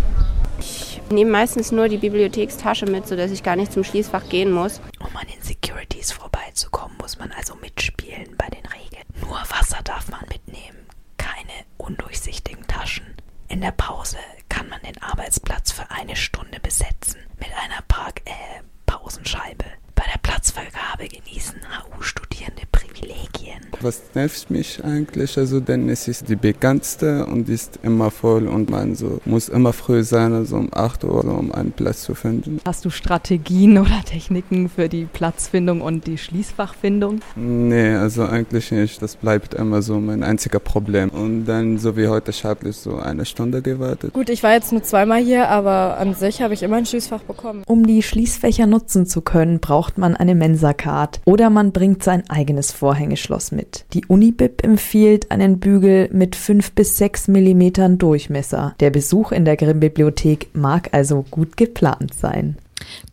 Ich 0.57 1.01
nehme 1.09 1.31
meistens 1.31 1.73
nur 1.73 1.89
die 1.89 1.97
Bibliothekstasche 1.97 2.85
mit, 2.85 3.07
sodass 3.07 3.31
ich 3.31 3.43
gar 3.43 3.57
nicht 3.57 3.73
zum 3.73 3.83
Schließfach 3.83 4.29
gehen 4.29 4.51
muss. 4.51 4.79
Um 4.99 5.15
an 5.17 5.27
den 5.27 5.41
Securities 5.41 6.13
vorbeizukommen, 6.13 6.95
muss 7.01 7.19
man 7.19 7.31
also 7.33 7.55
mitspielen 7.55 8.35
bei 8.37 8.47
den 8.47 8.65
Regeln. 8.65 9.03
Nur 9.21 9.37
Wasser 9.49 9.79
darf 9.83 10.09
man 10.09 10.21
mitnehmen, 10.29 10.77
keine 11.17 11.65
undurchsichtigen 11.77 12.65
Taschen. 12.67 13.05
In 13.49 13.59
der 13.59 13.71
Pause 13.71 14.17
kann 14.47 14.69
man 14.69 14.79
den 14.81 15.01
Arbeitsplatz 15.01 15.71
für 15.73 15.91
eine 15.91 16.15
Stunde 16.15 16.59
besetzen 16.61 17.19
mit 17.37 17.49
einer 17.49 17.81
Park 17.87 18.21
äh, 18.25 18.63
Pausenscheibe. 18.85 19.65
Bei 19.95 20.03
der 20.11 20.19
Platzvergabe 20.19 21.09
genießen 21.09 21.59
HU-Studierende 21.61 22.63
Privilegien. 22.71 23.66
Was 23.81 24.01
nervt 24.15 24.49
mich 24.49 24.83
eigentlich? 24.83 25.37
Also, 25.37 25.59
denn 25.59 25.89
es 25.89 26.07
ist 26.07 26.29
die 26.29 26.35
bekannteste 26.35 27.25
und 27.25 27.47
ist 27.47 27.79
immer 27.83 28.11
voll 28.11 28.47
und 28.47 28.69
man 28.69 28.95
so 28.95 29.19
muss 29.25 29.49
immer 29.49 29.73
früh 29.73 30.03
sein, 30.03 30.33
also 30.33 30.55
um 30.55 30.69
8 30.73 31.03
Uhr, 31.03 31.25
um 31.25 31.51
einen 31.51 31.71
Platz 31.71 32.01
zu 32.01 32.15
finden. 32.15 32.59
Hast 32.65 32.85
du 32.85 32.89
Strategien 32.89 33.77
oder 33.77 34.01
Techniken 34.03 34.69
für 34.69 34.89
die 34.89 35.05
Platzfindung 35.05 35.81
und 35.81 36.07
die 36.07 36.17
Schließfachfindung? 36.17 37.19
Nee, 37.35 37.93
also 37.93 38.25
eigentlich 38.25 38.71
nicht. 38.71 39.01
Das 39.01 39.15
bleibt 39.15 39.53
immer 39.53 39.81
so 39.81 39.99
mein 39.99 40.23
einziger 40.23 40.59
Problem. 40.59 41.09
Und 41.09 41.45
dann, 41.45 41.77
so 41.77 41.95
wie 41.95 42.07
heute, 42.07 42.31
habe 42.43 42.69
ich 42.69 42.77
so 42.77 42.97
eine 42.97 43.25
Stunde 43.25 43.61
gewartet. 43.61 44.13
Gut, 44.13 44.29
ich 44.29 44.43
war 44.43 44.53
jetzt 44.53 44.71
nur 44.71 44.83
zweimal 44.83 45.21
hier, 45.21 45.49
aber 45.49 45.97
an 45.97 46.13
sich 46.13 46.41
habe 46.41 46.53
ich 46.53 46.63
immer 46.63 46.77
ein 46.77 46.85
Schließfach 46.85 47.21
bekommen. 47.21 47.63
Um 47.67 47.85
die 47.85 48.01
Schließfächer 48.01 48.65
nutzen 48.65 49.05
zu 49.05 49.21
können, 49.21 49.59
braucht 49.59 49.97
man 49.97 50.15
eine 50.15 50.35
Mensa-Card 50.35 51.21
oder 51.25 51.49
man 51.49 51.71
bringt 51.71 52.03
sein 52.03 52.29
eigenes 52.29 52.71
Vorhängeschloss 52.71 53.51
mit. 53.51 53.66
Die 53.93 54.05
Unibib 54.05 54.63
empfiehlt 54.63 55.31
einen 55.31 55.59
Bügel 55.59 56.09
mit 56.11 56.35
5 56.35 56.73
bis 56.73 56.97
6 56.97 57.27
Millimetern 57.27 57.97
Durchmesser. 57.97 58.75
Der 58.79 58.89
Besuch 58.89 59.31
in 59.31 59.45
der 59.45 59.57
Grimm-Bibliothek 59.57 60.49
mag 60.53 60.89
also 60.93 61.25
gut 61.29 61.57
geplant 61.57 62.13
sein. 62.13 62.57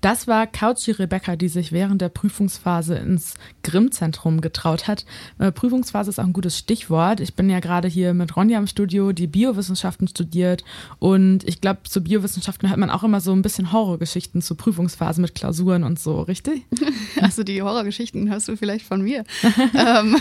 Das 0.01 0.27
war 0.27 0.47
Couchy 0.47 0.93
Rebecca, 0.93 1.37
die 1.37 1.49
sich 1.49 1.73
während 1.73 2.01
der 2.01 2.09
Prüfungsphase 2.09 2.97
ins 2.97 3.35
Grimm-Zentrum 3.63 4.41
getraut 4.41 4.87
hat. 4.87 5.05
Äh, 5.39 5.53
Prüfungsphase 5.53 6.11
ist 6.11 6.19
auch 6.19 6.25
ein 6.25 6.33
gutes 6.33 6.59
Stichwort. 6.59 7.21
Ich 7.21 7.35
bin 7.35 7.49
ja 7.49 7.61
gerade 7.61 7.89
hier 7.89 8.15
mit 8.15 8.37
Ronja 8.37 8.59
im 8.59 8.67
Studio, 8.67 9.13
die 9.13 9.27
Biowissenschaften 9.27 10.09
studiert. 10.09 10.65
Und 10.99 11.45
ich 11.45 11.61
glaube, 11.61 11.81
zu 11.85 12.03
Biowissenschaften 12.03 12.69
hört 12.69 12.79
man 12.79 12.91
auch 12.91 13.03
immer 13.03 13.21
so 13.21 13.33
ein 13.33 13.43
bisschen 13.43 13.73
Horrorgeschichten 13.73 14.43
zur 14.43 14.57
Prüfungsphase 14.57 15.21
mit 15.21 15.35
Klausuren 15.35 15.85
und 15.85 15.99
so, 15.99 16.21
richtig? 16.23 16.65
Also 17.21 17.43
die 17.43 17.63
Horrorgeschichten 17.63 18.29
hörst 18.29 18.49
du 18.49 18.57
vielleicht 18.57 18.85
von 18.85 19.01
mir. 19.01 19.25
ähm, 19.75 20.17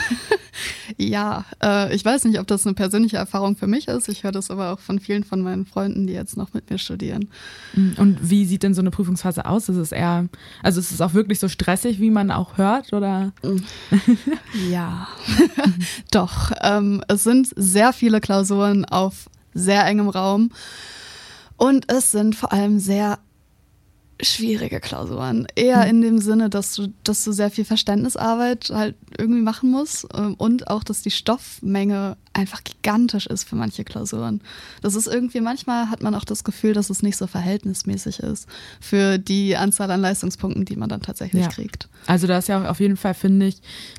ja, 0.97 1.45
äh, 1.62 1.93
ich 1.93 2.06
weiß 2.06 2.25
nicht, 2.25 2.39
ob 2.39 2.47
das 2.47 2.65
eine 2.65 2.75
persönliche 2.75 3.17
Erfahrung 3.17 3.56
für 3.56 3.67
mich 3.67 3.88
ist. 3.88 4.08
Ich 4.10 4.23
höre 4.23 4.32
das 4.32 4.51
aber 4.51 4.71
auch 4.71 4.79
von 4.79 4.99
vielen 4.99 5.23
von 5.23 5.41
meinen 5.41 5.65
Freunden, 5.65 6.08
die 6.08 6.13
jetzt 6.13 6.38
noch 6.38 6.53
mit 6.53 6.69
mir 6.69 6.77
studieren. 6.77 7.29
Und 7.97 8.29
wie 8.29 8.45
sieht 8.45 8.63
denn 8.63 8.73
so 8.73 8.82
eine 8.82 8.91
Prüfungsphase 8.91 9.32
aus? 9.39 9.69
Ist 9.69 9.77
es 9.77 9.91
eher, 9.91 10.27
also 10.61 10.79
ist 10.79 10.91
es 10.91 11.01
auch 11.01 11.13
wirklich 11.13 11.39
so 11.39 11.47
stressig, 11.47 11.99
wie 11.99 12.11
man 12.11 12.31
auch 12.31 12.57
hört, 12.57 12.93
oder? 12.93 13.31
Ja, 14.69 15.07
doch. 16.11 16.51
Ähm, 16.61 17.03
es 17.07 17.23
sind 17.23 17.49
sehr 17.55 17.93
viele 17.93 18.21
Klausuren 18.21 18.85
auf 18.85 19.29
sehr 19.53 19.85
engem 19.85 20.09
Raum 20.09 20.51
und 21.57 21.91
es 21.91 22.11
sind 22.11 22.35
vor 22.35 22.51
allem 22.51 22.79
sehr 22.79 23.19
schwierige 24.21 24.79
Klausuren. 24.79 25.47
Eher 25.55 25.85
in 25.87 26.01
dem 26.01 26.19
Sinne, 26.19 26.49
dass 26.49 26.75
du, 26.75 26.93
dass 27.03 27.23
du 27.23 27.31
sehr 27.31 27.51
viel 27.51 27.65
Verständnisarbeit 27.65 28.69
halt 28.69 28.95
irgendwie 29.17 29.41
machen 29.41 29.71
musst 29.71 30.07
ähm, 30.13 30.35
und 30.35 30.67
auch, 30.67 30.83
dass 30.83 31.01
die 31.01 31.11
Stoffmenge 31.11 32.17
einfach 32.33 32.63
gigantisch 32.63 33.27
ist 33.27 33.43
für 33.47 33.55
manche 33.55 33.83
Klausuren. 33.83 34.41
Das 34.81 34.95
ist 34.95 35.07
irgendwie, 35.07 35.39
manchmal 35.39 35.89
hat 35.89 36.01
man 36.01 36.15
auch 36.15 36.25
das 36.25 36.43
Gefühl, 36.43 36.73
dass 36.73 36.89
es 36.89 37.03
nicht 37.03 37.15
so 37.15 37.27
verhältnismäßig 37.27 38.19
ist 38.19 38.47
für 38.79 39.19
die 39.19 39.55
Anzahl 39.55 39.91
an 39.91 40.01
Leistungspunkten, 40.01 40.65
die 40.65 40.75
man 40.75 40.89
dann 40.89 41.01
tatsächlich 41.01 41.43
Ja. 41.43 41.49
kriegt. 41.49 41.87
Also 42.07 42.27
da 42.27 42.39
ist 42.39 42.47
ja 42.49 42.61
auch 42.61 42.67
auf 42.69 42.79
jeden 42.79 42.97
Fall, 42.97 43.13
finde 43.13 43.45
ich, 43.47 43.57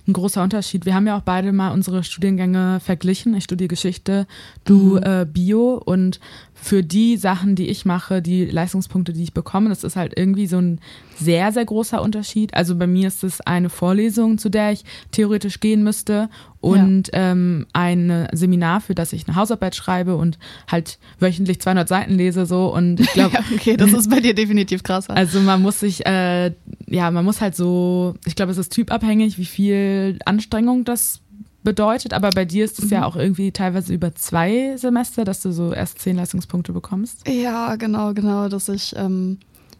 ein 0.09 0.13
großer 0.13 0.43
Unterschied. 0.43 0.85
Wir 0.85 0.95
haben 0.95 1.07
ja 1.07 1.17
auch 1.17 1.23
beide 1.23 1.53
mal 1.53 1.71
unsere 1.71 2.03
Studiengänge 2.03 2.81
verglichen. 2.81 3.35
Ich 3.35 3.45
studiere 3.45 3.69
Geschichte, 3.69 4.27
du 4.65 4.97
äh, 4.97 5.27
Bio 5.31 5.81
und 5.85 6.19
für 6.55 6.83
die 6.83 7.17
Sachen, 7.17 7.57
die 7.57 7.69
ich 7.69 7.85
mache, 7.85 8.23
die 8.23 8.47
Leistungspunkte, 8.47 9.13
die 9.13 9.23
ich 9.23 9.35
bekomme, 9.35 9.69
das 9.69 9.85
ist 9.85 9.97
halt 9.97 10.15
irgendwie 10.17 10.47
so 10.47 10.57
ein 10.59 10.81
sehr, 11.19 11.53
sehr 11.53 11.65
großer 11.65 12.01
Unterschied. 12.01 12.55
Also 12.55 12.75
bei 12.77 12.87
mir 12.87 13.09
ist 13.09 13.23
es 13.23 13.41
eine 13.43 13.69
Vorlesung, 13.69 14.39
zu 14.39 14.49
der 14.49 14.73
ich 14.73 14.85
theoretisch 15.13 15.61
gehen 15.61 15.83
müsste 15.85 16.31
und 16.71 17.11
ähm, 17.13 17.67
ein 17.73 18.29
Seminar, 18.33 18.81
für 18.81 18.95
das 18.95 19.13
ich 19.13 19.27
eine 19.29 19.37
Hausarbeit 19.37 19.75
schreibe 19.77 20.17
und 20.17 20.39
halt 20.71 20.99
wöchentlich 21.21 21.61
200 21.61 21.89
Seiten 21.89 22.15
lese 22.15 22.47
so 22.47 22.75
und 22.75 23.01
ich 23.01 23.11
glaube, 23.13 23.35
Ja, 23.35 23.41
okay, 23.55 23.77
das 23.77 23.93
ist 23.93 24.11
bei 24.11 24.21
dir 24.21 24.35
definitiv 24.35 24.83
krasser. 24.83 25.15
also 25.17 25.41
man 25.41 25.63
muss 25.63 25.81
sich, 25.81 26.05
äh, 26.07 26.53
ja, 26.87 27.11
man 27.11 27.25
muss 27.25 27.41
halt 27.41 27.55
so, 27.57 28.15
ich 28.27 28.35
glaube, 28.37 28.53
es 28.53 28.59
ist 28.59 28.73
typabhängig, 28.73 29.39
wie 29.39 29.45
viel 29.45 30.19
Anstrengung 30.25 30.85
das 30.85 31.21
bedeutet, 31.63 32.13
aber 32.13 32.29
bei 32.31 32.45
dir 32.45 32.65
ist 32.65 32.79
es 32.83 32.91
ja 32.91 33.07
auch 33.07 33.17
irgendwie 33.17 33.51
teilweise 33.51 33.95
über 33.95 34.15
zwei 34.15 34.77
Semester, 34.77 35.25
dass 35.25 35.41
du 35.41 35.51
so 35.51 35.73
erst 35.73 35.99
zehn 35.99 36.17
Leistungspunkte 36.17 36.73
bekommst. 36.75 37.27
Ja, 37.27 37.77
genau, 37.77 38.13
genau, 38.13 38.49
dass 38.51 38.69
ich 38.69 38.95
ähm, 38.97 39.39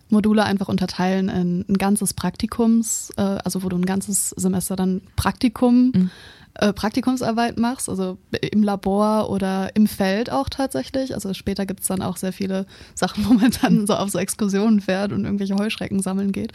Module 0.09 0.45
einfach 0.45 0.69
unterteilen 0.69 1.29
in 1.29 1.65
ein 1.69 1.77
ganzes 1.77 2.15
Praktikums, 2.15 3.11
äh, 3.19 3.21
also 3.21 3.63
wo 3.63 3.69
du 3.69 3.77
ein 3.77 3.85
ganzes 3.85 4.31
Semester 4.31 4.77
dann 4.77 5.03
Praktikum, 5.17 5.93
Mhm. 5.95 6.11
Äh, 6.55 6.73
Praktikumsarbeit 6.73 7.59
machst, 7.59 7.89
also 7.89 8.19
im 8.41 8.63
Labor 8.63 9.31
oder 9.31 9.75
im 9.75 9.87
Feld 9.87 10.31
auch 10.31 10.49
tatsächlich. 10.49 11.15
Also 11.15 11.35
später 11.35 11.67
gibt's 11.67 11.89
dann 11.89 12.03
auch 12.03 12.17
sehr 12.17 12.33
viele 12.33 12.67
Sachen, 12.95 13.25
wo 13.29 13.35
man 13.35 13.53
dann 13.63 13.87
so 13.87 13.95
auf 13.95 14.11
so 14.11 14.19
Exkursionen 14.19 14.81
fährt 14.81 15.13
und 15.13 15.25
irgendwelche 15.25 15.57
Heuschrecken 15.57 16.01
sammeln 16.01 16.33
geht. 16.33 16.53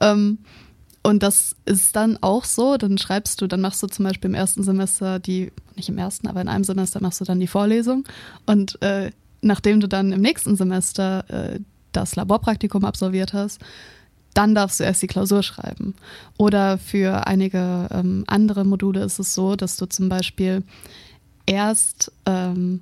Ähm, 0.00 0.38
Und 1.06 1.22
das 1.22 1.54
ist 1.66 1.94
dann 1.96 2.16
auch 2.22 2.44
so, 2.44 2.78
dann 2.78 2.96
schreibst 2.96 3.42
du, 3.42 3.46
dann 3.46 3.60
machst 3.60 3.82
du 3.82 3.88
zum 3.88 4.06
Beispiel 4.06 4.30
im 4.30 4.34
ersten 4.34 4.62
Semester 4.62 5.18
die, 5.18 5.52
nicht 5.76 5.90
im 5.90 5.98
ersten, 5.98 6.28
aber 6.28 6.40
in 6.40 6.48
einem 6.48 6.64
Semester 6.64 7.02
machst 7.02 7.20
du 7.20 7.26
dann 7.26 7.40
die 7.40 7.46
Vorlesung. 7.46 8.04
Und 8.46 8.80
äh, 8.80 9.10
nachdem 9.42 9.80
du 9.80 9.86
dann 9.86 10.12
im 10.12 10.22
nächsten 10.22 10.56
Semester 10.56 11.24
äh, 11.28 11.60
das 11.92 12.16
Laborpraktikum 12.16 12.86
absolviert 12.86 13.34
hast, 13.34 13.60
dann 14.34 14.54
darfst 14.54 14.80
du 14.80 14.84
erst 14.84 15.02
die 15.02 15.06
Klausur 15.06 15.42
schreiben. 15.42 15.94
Oder 16.36 16.78
für 16.78 17.26
einige 17.26 17.88
ähm, 17.90 18.24
andere 18.26 18.64
Module 18.64 19.02
ist 19.02 19.18
es 19.18 19.34
so, 19.34 19.56
dass 19.56 19.76
du 19.76 19.86
zum 19.86 20.08
Beispiel 20.08 20.62
erst 21.46 22.12
ähm, 22.26 22.80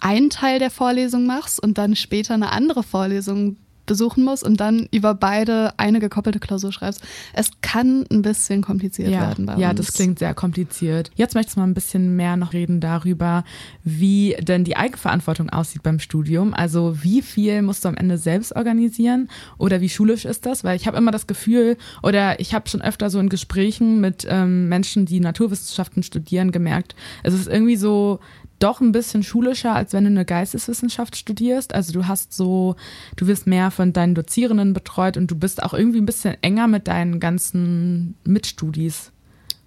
einen 0.00 0.30
Teil 0.30 0.58
der 0.58 0.70
Vorlesung 0.70 1.26
machst 1.26 1.60
und 1.60 1.78
dann 1.78 1.96
später 1.96 2.34
eine 2.34 2.52
andere 2.52 2.82
Vorlesung 2.82 3.56
besuchen 3.86 4.24
musst 4.24 4.44
und 4.44 4.60
dann 4.60 4.88
über 4.90 5.14
beide 5.14 5.72
eine 5.78 6.00
gekoppelte 6.00 6.40
Klausur 6.40 6.72
schreibst. 6.72 7.02
Es 7.32 7.50
kann 7.60 8.04
ein 8.10 8.22
bisschen 8.22 8.62
kompliziert 8.62 9.10
ja, 9.10 9.20
werden 9.20 9.46
bei 9.46 9.56
ja, 9.56 9.70
uns. 9.70 9.78
das 9.78 9.92
klingt 9.92 10.18
sehr 10.18 10.34
kompliziert. 10.34 11.10
Jetzt 11.14 11.34
möchte 11.34 11.50
ich 11.50 11.56
mal 11.56 11.64
ein 11.64 11.74
bisschen 11.74 12.16
mehr 12.16 12.36
noch 12.36 12.52
reden 12.52 12.80
darüber, 12.80 13.44
wie 13.82 14.36
denn 14.40 14.64
die 14.64 14.76
Eigenverantwortung 14.76 15.50
aussieht 15.50 15.82
beim 15.82 15.98
Studium. 15.98 16.54
Also 16.54 17.02
wie 17.02 17.22
viel 17.22 17.62
musst 17.62 17.84
du 17.84 17.88
am 17.88 17.96
Ende 17.96 18.18
selbst 18.18 18.54
organisieren 18.54 19.28
oder 19.58 19.80
wie 19.80 19.88
schulisch 19.88 20.24
ist 20.24 20.46
das? 20.46 20.64
Weil 20.64 20.76
ich 20.76 20.86
habe 20.86 20.96
immer 20.96 21.10
das 21.10 21.26
Gefühl 21.26 21.76
oder 22.02 22.40
ich 22.40 22.54
habe 22.54 22.68
schon 22.68 22.82
öfter 22.82 23.10
so 23.10 23.18
in 23.18 23.28
Gesprächen 23.28 24.00
mit 24.00 24.26
ähm, 24.28 24.68
Menschen, 24.68 25.06
die 25.06 25.20
Naturwissenschaften 25.20 26.02
studieren, 26.02 26.52
gemerkt, 26.52 26.94
es 27.22 27.34
ist 27.34 27.48
irgendwie 27.48 27.76
so 27.76 28.20
doch 28.58 28.80
ein 28.80 28.92
bisschen 28.92 29.22
schulischer, 29.22 29.74
als 29.74 29.92
wenn 29.92 30.04
du 30.04 30.10
eine 30.10 30.24
Geisteswissenschaft 30.24 31.16
studierst. 31.16 31.74
Also 31.74 31.92
du 31.92 32.06
hast 32.06 32.32
so, 32.32 32.76
du 33.16 33.26
wirst 33.26 33.46
mehr 33.46 33.70
von 33.70 33.92
deinen 33.92 34.14
Dozierenden 34.14 34.72
betreut 34.72 35.16
und 35.16 35.30
du 35.30 35.36
bist 35.36 35.62
auch 35.62 35.74
irgendwie 35.74 36.00
ein 36.00 36.06
bisschen 36.06 36.36
enger 36.42 36.66
mit 36.66 36.88
deinen 36.88 37.20
ganzen 37.20 38.14
Mitstudis. 38.24 39.10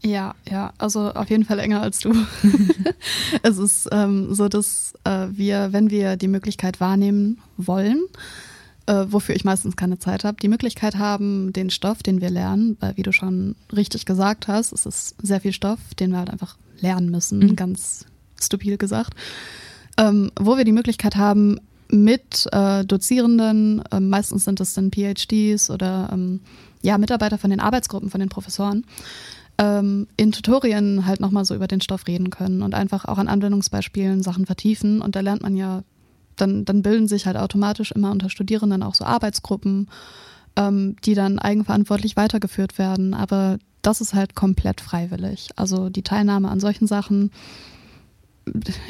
Ja, 0.03 0.35
ja, 0.49 0.73
also 0.77 1.11
auf 1.13 1.29
jeden 1.29 1.43
Fall 1.43 1.59
enger 1.59 1.81
als 1.81 1.99
du. 1.99 2.13
es 3.43 3.57
ist 3.57 3.89
ähm, 3.91 4.33
so, 4.33 4.47
dass 4.47 4.93
äh, 5.03 5.27
wir, 5.31 5.73
wenn 5.73 5.89
wir 5.89 6.17
die 6.17 6.27
Möglichkeit 6.27 6.79
wahrnehmen 6.79 7.39
wollen, 7.57 8.03
äh, 8.85 9.05
wofür 9.09 9.35
ich 9.35 9.43
meistens 9.43 9.75
keine 9.75 9.99
Zeit 9.99 10.23
habe, 10.23 10.37
die 10.41 10.47
Möglichkeit 10.47 10.95
haben, 10.95 11.51
den 11.51 11.69
Stoff, 11.69 12.03
den 12.03 12.21
wir 12.21 12.29
lernen, 12.29 12.77
weil 12.79 12.95
wie 12.95 13.03
du 13.03 13.11
schon 13.11 13.55
richtig 13.75 14.05
gesagt 14.05 14.47
hast, 14.47 14.71
es 14.71 14.85
ist 14.85 15.15
sehr 15.21 15.41
viel 15.41 15.53
Stoff, 15.53 15.79
den 15.99 16.11
wir 16.11 16.19
halt 16.19 16.29
einfach 16.29 16.57
lernen 16.79 17.09
müssen, 17.09 17.39
mhm. 17.39 17.55
ganz 17.55 18.05
stupide 18.43 18.77
gesagt, 18.77 19.13
ähm, 19.97 20.31
wo 20.39 20.57
wir 20.57 20.65
die 20.65 20.71
Möglichkeit 20.71 21.15
haben, 21.15 21.59
mit 21.89 22.47
äh, 22.51 22.83
Dozierenden, 22.85 23.81
äh, 23.91 23.99
meistens 23.99 24.45
sind 24.45 24.59
das 24.59 24.73
dann 24.73 24.91
PhDs 24.91 25.69
oder 25.69 26.09
ähm, 26.11 26.41
ja, 26.81 26.97
Mitarbeiter 26.97 27.37
von 27.37 27.49
den 27.49 27.59
Arbeitsgruppen, 27.59 28.09
von 28.09 28.19
den 28.19 28.29
Professoren, 28.29 28.85
ähm, 29.57 30.07
in 30.17 30.31
Tutorien 30.31 31.05
halt 31.05 31.19
nochmal 31.19 31.45
so 31.45 31.55
über 31.55 31.67
den 31.67 31.81
Stoff 31.81 32.07
reden 32.07 32.29
können 32.29 32.61
und 32.61 32.75
einfach 32.75 33.05
auch 33.05 33.17
an 33.17 33.27
Anwendungsbeispielen 33.27 34.21
Sachen 34.21 34.45
vertiefen. 34.45 35.01
Und 35.01 35.15
da 35.15 35.21
lernt 35.21 35.41
man 35.41 35.55
ja, 35.55 35.83
dann, 36.35 36.65
dann 36.65 36.81
bilden 36.81 37.07
sich 37.07 37.25
halt 37.25 37.37
automatisch 37.37 37.91
immer 37.91 38.11
unter 38.11 38.29
Studierenden 38.29 38.83
auch 38.83 38.95
so 38.95 39.05
Arbeitsgruppen, 39.05 39.89
ähm, 40.55 40.95
die 41.03 41.15
dann 41.15 41.39
eigenverantwortlich 41.39 42.15
weitergeführt 42.15 42.77
werden. 42.77 43.13
Aber 43.13 43.57
das 43.81 44.01
ist 44.01 44.13
halt 44.13 44.35
komplett 44.35 44.81
freiwillig. 44.81 45.49
Also 45.55 45.89
die 45.89 46.03
Teilnahme 46.03 46.49
an 46.49 46.59
solchen 46.59 46.87
Sachen 46.87 47.31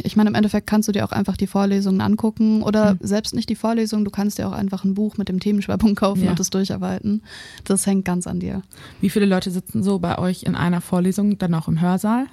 ich 0.04 0.16
meine, 0.16 0.30
im 0.30 0.36
Endeffekt 0.36 0.68
kannst 0.68 0.88
du 0.88 0.92
dir 0.92 1.06
auch 1.06 1.12
einfach 1.12 1.38
die 1.38 1.48
Vorlesungen 1.48 2.02
angucken 2.02 2.64
oder 2.64 2.94
mhm. 2.94 3.00
selbst 3.02 3.34
nicht 3.34 3.50
die 3.50 3.56
Vorlesung, 3.56 4.06
du 4.06 4.12
kannst 4.12 4.38
dir 4.38 4.48
auch 4.48 4.54
einfach 4.54 4.84
ein 4.84 4.94
Buch 4.94 5.18
mit 5.18 5.30
dem 5.30 5.40
Themenschwerpunkt 5.40 6.00
kaufen 6.00 6.26
ja. 6.26 6.32
und 6.32 6.40
es 6.40 6.50
durcharbeiten. 6.50 7.24
Das 7.64 7.86
hängt 7.86 8.06
ganz 8.06 8.28
an 8.28 8.40
dir. 8.40 8.62
Wie 9.02 9.10
viele 9.10 9.26
Leute 9.26 9.52
sitzen 9.52 9.84
so 9.84 10.00
bei 10.00 10.18
euch 10.18 10.44
in 10.44 10.56
einer 10.56 10.82
Vorlesung, 10.82 11.38
dann 11.38 11.54
auch 11.54 11.68
im 11.68 11.82
Hörsaal? 11.82 12.28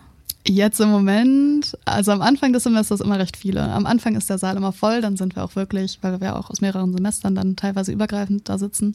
Jetzt 0.47 0.79
im 0.81 0.91
Moment, 0.91 1.77
also 1.87 2.13
am 2.13 2.21
Anfang 2.21 2.53
des 2.53 2.65
Semesters 2.65 3.01
immer 3.01 3.19
recht 3.19 3.37
viele. 3.37 3.63
Am 3.63 3.87
Anfang 3.87 4.15
ist 4.15 4.29
der 4.29 4.37
Saal 4.37 4.59
immer 4.59 4.73
voll, 4.73 5.01
dann 5.01 5.17
sind 5.17 5.37
wir 5.37 5.43
auch 5.43 5.57
wirklich, 5.57 5.99
weil 6.03 6.21
wir 6.21 6.37
auch 6.37 6.51
aus 6.51 6.61
mehreren 6.61 6.93
Semestern 6.93 7.35
dann 7.35 7.57
teilweise 7.57 7.93
übergreifend 7.93 8.47
da 8.49 8.59
sitzen, 8.59 8.95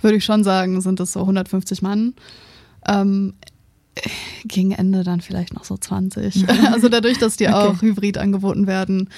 würde 0.00 0.16
ich 0.16 0.24
schon 0.24 0.44
sagen, 0.44 0.80
sind 0.80 0.98
es 1.00 1.12
so 1.12 1.20
150 1.20 1.82
Mann. 1.82 2.14
Ähm, 2.88 3.34
gegen 4.44 4.72
Ende 4.72 5.04
dann 5.04 5.20
vielleicht 5.20 5.54
noch 5.54 5.64
so 5.64 5.76
20. 5.76 6.46
Also 6.72 6.88
dadurch, 6.88 7.18
dass 7.18 7.36
die 7.36 7.46
okay. 7.46 7.54
auch 7.54 7.82
hybrid 7.82 8.18
angeboten 8.18 8.66
werden, 8.66 9.08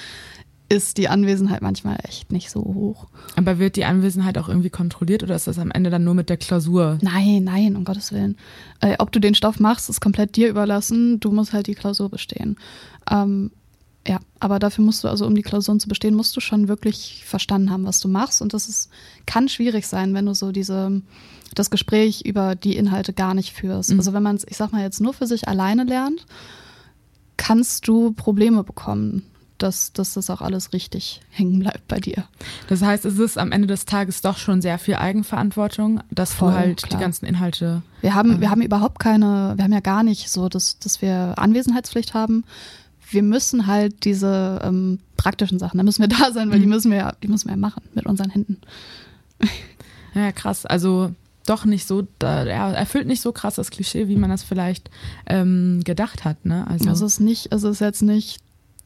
ist 0.67 0.97
die 0.97 1.07
Anwesenheit 1.09 1.61
manchmal 1.61 1.97
echt 2.03 2.31
nicht 2.31 2.49
so 2.49 2.61
hoch. 2.61 3.07
Aber 3.35 3.59
wird 3.59 3.75
die 3.75 3.85
Anwesenheit 3.85 4.37
auch 4.37 4.49
irgendwie 4.49 4.69
kontrolliert 4.69 5.23
oder 5.23 5.35
ist 5.35 5.47
das 5.47 5.59
am 5.59 5.71
Ende 5.71 5.89
dann 5.89 6.03
nur 6.03 6.15
mit 6.15 6.29
der 6.29 6.37
Klausur? 6.37 6.97
Nein, 7.01 7.43
nein, 7.43 7.75
um 7.75 7.85
Gottes 7.85 8.11
Willen. 8.11 8.35
Äh, 8.79 8.95
ob 8.99 9.11
du 9.11 9.19
den 9.19 9.35
Stoff 9.35 9.59
machst, 9.59 9.89
ist 9.89 10.01
komplett 10.01 10.35
dir 10.35 10.49
überlassen. 10.49 11.19
Du 11.19 11.31
musst 11.31 11.53
halt 11.53 11.67
die 11.67 11.75
Klausur 11.75 12.09
bestehen. 12.09 12.57
Ähm, 13.09 13.51
ja, 14.07 14.19
aber 14.39 14.59
dafür 14.59 14.85
musst 14.85 15.03
du, 15.03 15.07
also 15.07 15.25
um 15.25 15.35
die 15.35 15.41
Klausuren 15.41 15.79
zu 15.79 15.87
bestehen, 15.87 16.13
musst 16.13 16.35
du 16.35 16.39
schon 16.39 16.67
wirklich 16.67 17.23
verstanden 17.25 17.71
haben, 17.71 17.85
was 17.85 17.99
du 17.99 18.07
machst. 18.07 18.41
Und 18.41 18.53
das 18.53 18.69
ist, 18.69 18.89
kann 19.25 19.49
schwierig 19.49 19.87
sein, 19.87 20.13
wenn 20.13 20.25
du 20.25 20.35
so 20.35 20.51
diese 20.51 21.01
das 21.55 21.69
Gespräch 21.69 22.21
über 22.25 22.55
die 22.55 22.75
Inhalte 22.75 23.13
gar 23.13 23.33
nicht 23.33 23.53
führst. 23.53 23.91
Mhm. 23.91 23.99
Also 23.99 24.13
wenn 24.13 24.23
man 24.23 24.35
es, 24.35 24.45
ich 24.47 24.57
sag 24.57 24.71
mal 24.71 24.81
jetzt 24.81 25.01
nur 25.01 25.13
für 25.13 25.25
sich 25.25 25.47
alleine 25.47 25.83
lernt, 25.83 26.25
kannst 27.37 27.87
du 27.87 28.11
Probleme 28.13 28.63
bekommen, 28.63 29.23
dass, 29.57 29.93
dass 29.93 30.13
das 30.13 30.29
auch 30.29 30.41
alles 30.41 30.73
richtig 30.73 31.21
hängen 31.29 31.59
bleibt 31.59 31.87
bei 31.87 31.99
dir. 31.99 32.25
Das 32.67 32.81
heißt, 32.81 33.05
es 33.05 33.19
ist 33.19 33.37
am 33.37 33.51
Ende 33.51 33.67
des 33.67 33.85
Tages 33.85 34.21
doch 34.21 34.37
schon 34.37 34.61
sehr 34.61 34.77
viel 34.77 34.95
Eigenverantwortung, 34.95 36.01
dass 36.11 36.33
Voll, 36.33 36.51
du 36.51 36.57
halt 36.57 36.83
klar. 36.83 36.99
die 36.99 37.03
ganzen 37.03 37.25
Inhalte. 37.25 37.81
Wir 38.01 38.13
haben, 38.13 38.33
ähm, 38.33 38.41
wir 38.41 38.49
haben 38.49 38.61
überhaupt 38.61 38.99
keine, 38.99 39.53
wir 39.55 39.63
haben 39.63 39.73
ja 39.73 39.79
gar 39.79 40.03
nicht 40.03 40.29
so, 40.29 40.49
dass, 40.49 40.79
dass 40.79 41.01
wir 41.01 41.35
Anwesenheitspflicht 41.37 42.13
haben. 42.13 42.43
Wir 43.15 43.23
müssen 43.23 43.65
halt 43.65 44.05
diese 44.05 44.61
ähm, 44.63 44.99
praktischen 45.17 45.57
Sachen, 45.57 45.77
da 45.77 45.83
müssen 45.83 46.01
wir 46.01 46.07
da 46.19 46.31
sein, 46.31 46.51
weil 46.51 46.59
mhm. 46.59 46.63
die 46.63 46.67
müssen 46.67 46.91
wir 46.91 46.97
ja, 46.97 47.13
die 47.23 47.27
müssen 47.27 47.47
wir 47.47 47.53
ja 47.53 47.59
machen 47.59 47.81
mit 47.93 48.05
unseren 48.05 48.29
Händen. 48.29 48.57
Ja, 50.17 50.31
krass. 50.31 50.65
Also 50.65 51.11
doch 51.45 51.65
nicht 51.65 51.85
so, 51.85 52.07
er 52.19 52.73
erfüllt 52.73 53.05
nicht 53.05 53.21
so 53.21 53.33
krass 53.33 53.55
das 53.55 53.69
Klischee, 53.69 54.07
wie 54.07 54.15
man 54.15 54.29
das 54.29 54.43
vielleicht 54.43 54.89
ähm, 55.27 55.81
gedacht 55.83 56.23
hat. 56.23 56.45
Ne? 56.45 56.65
Also, 56.67 56.89
also 56.89 57.05
es 57.05 57.15
ist 57.15 57.19
nicht, 57.19 57.51
also 57.51 57.67
es 57.67 57.75
ist 57.75 57.81
jetzt 57.81 58.01
nicht 58.01 58.39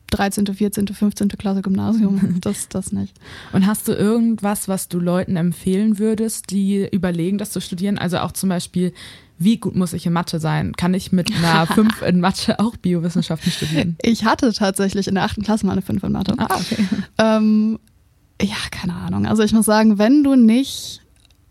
13., 0.10 0.46
14., 0.46 0.88
15. 0.88 1.30
Klasse 1.30 1.62
Gymnasium. 1.62 2.38
Das, 2.42 2.70
das 2.70 2.92
nicht. 2.92 3.16
Und 3.52 3.66
hast 3.66 3.88
du 3.88 3.92
irgendwas, 3.92 4.68
was 4.68 4.88
du 4.88 5.00
Leuten 5.00 5.36
empfehlen 5.36 6.00
würdest, 6.00 6.52
die 6.52 6.88
überlegen, 6.90 7.38
das 7.38 7.52
zu 7.52 7.60
studieren? 7.60 7.98
Also 7.98 8.20
auch 8.20 8.32
zum 8.32 8.50
Beispiel, 8.50 8.94
wie 9.38 9.58
gut 9.58 9.76
muss 9.76 9.94
ich 9.94 10.06
in 10.06 10.14
Mathe 10.14 10.40
sein? 10.40 10.74
Kann 10.76 10.94
ich 10.94 11.12
mit 11.12 11.32
einer 11.36 11.68
5 11.74 12.02
in 12.04 12.22
Mathe 12.22 12.60
auch 12.60 12.78
Biowissenschaften 12.78 13.52
studieren? 13.52 13.98
Ich 14.02 14.26
hatte 14.26 14.54
tatsächlich 14.54 15.08
in 15.08 15.16
der 15.16 15.24
8. 15.24 15.44
Klasse 15.44 15.66
mal 15.66 15.74
eine 15.74 15.82
5 15.82 16.04
in 16.04 16.12
Mathe. 16.12 16.34
Ah, 16.38 16.56
okay. 16.56 16.84
Ähm, 17.18 17.80
ja, 18.42 18.56
keine 18.72 18.94
Ahnung. 18.94 19.26
Also 19.26 19.44
ich 19.44 19.52
muss 19.52 19.66
sagen, 19.66 19.98
wenn 19.98 20.24
du 20.24 20.36
nicht 20.36 21.02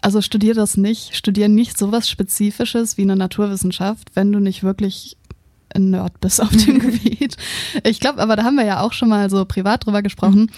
also 0.00 0.22
studier 0.22 0.54
das 0.54 0.76
nicht. 0.76 1.14
Studier 1.16 1.48
nicht 1.48 1.78
sowas 1.78 2.08
Spezifisches 2.08 2.96
wie 2.96 3.02
eine 3.02 3.16
Naturwissenschaft, 3.16 4.10
wenn 4.14 4.32
du 4.32 4.38
nicht 4.38 4.62
wirklich 4.62 5.17
Nerd 5.76 6.20
bist 6.20 6.40
auf 6.40 6.50
dem 6.50 6.78
Gebiet. 6.80 7.36
Ich 7.84 8.00
glaube, 8.00 8.20
aber 8.20 8.36
da 8.36 8.44
haben 8.44 8.56
wir 8.56 8.64
ja 8.64 8.80
auch 8.80 8.92
schon 8.92 9.08
mal 9.08 9.28
so 9.30 9.44
privat 9.44 9.86
drüber 9.86 10.02
gesprochen. 10.02 10.50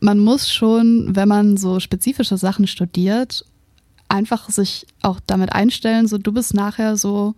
Man 0.00 0.18
muss 0.18 0.52
schon, 0.52 1.14
wenn 1.14 1.28
man 1.28 1.56
so 1.56 1.80
spezifische 1.80 2.36
Sachen 2.36 2.66
studiert, 2.66 3.44
einfach 4.08 4.48
sich 4.50 4.86
auch 5.02 5.20
damit 5.26 5.52
einstellen, 5.52 6.06
so 6.08 6.18
du 6.18 6.32
bist 6.32 6.54
nachher 6.54 6.96
so 6.96 7.34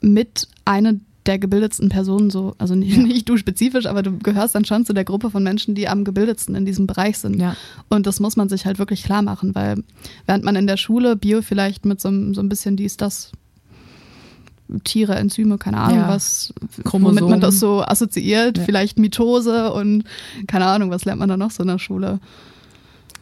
mit 0.00 0.48
eine 0.64 1.00
der 1.28 1.38
gebildetsten 1.38 1.90
Personen 1.90 2.30
so, 2.30 2.54
also 2.56 2.74
nicht, 2.74 2.96
ja. 2.96 3.02
nicht, 3.02 3.28
du 3.28 3.36
spezifisch, 3.36 3.84
aber 3.84 4.02
du 4.02 4.18
gehörst 4.18 4.54
dann 4.54 4.64
schon 4.64 4.86
zu 4.86 4.94
der 4.94 5.04
Gruppe 5.04 5.30
von 5.30 5.42
Menschen, 5.42 5.74
die 5.74 5.86
am 5.86 6.04
gebildetsten 6.04 6.54
in 6.54 6.64
diesem 6.64 6.86
Bereich 6.86 7.18
sind. 7.18 7.38
Ja. 7.38 7.54
Und 7.90 8.06
das 8.06 8.18
muss 8.18 8.36
man 8.36 8.48
sich 8.48 8.64
halt 8.64 8.78
wirklich 8.78 9.02
klar 9.02 9.20
machen, 9.20 9.54
weil 9.54 9.84
während 10.24 10.44
man 10.44 10.56
in 10.56 10.66
der 10.66 10.78
Schule 10.78 11.16
Bio 11.16 11.42
vielleicht 11.42 11.84
mit 11.84 12.00
so, 12.00 12.08
so 12.32 12.40
ein 12.40 12.48
bisschen 12.48 12.76
dies, 12.76 12.96
das 12.96 13.32
Tiere, 14.84 15.14
Enzyme, 15.16 15.58
keine 15.58 15.78
Ahnung, 15.78 16.00
ja. 16.00 16.08
was, 16.08 16.52
Chromosomen. 16.84 17.22
womit 17.22 17.30
man 17.30 17.40
das 17.40 17.58
so 17.58 17.82
assoziiert, 17.82 18.58
vielleicht 18.58 18.98
Mitose 18.98 19.72
und 19.72 20.04
keine 20.46 20.66
Ahnung, 20.66 20.90
was 20.90 21.04
lernt 21.04 21.20
man 21.20 21.28
da 21.28 21.36
noch 21.36 21.50
so 21.50 21.62
in 21.62 21.68
der 21.68 21.78
Schule? 21.78 22.20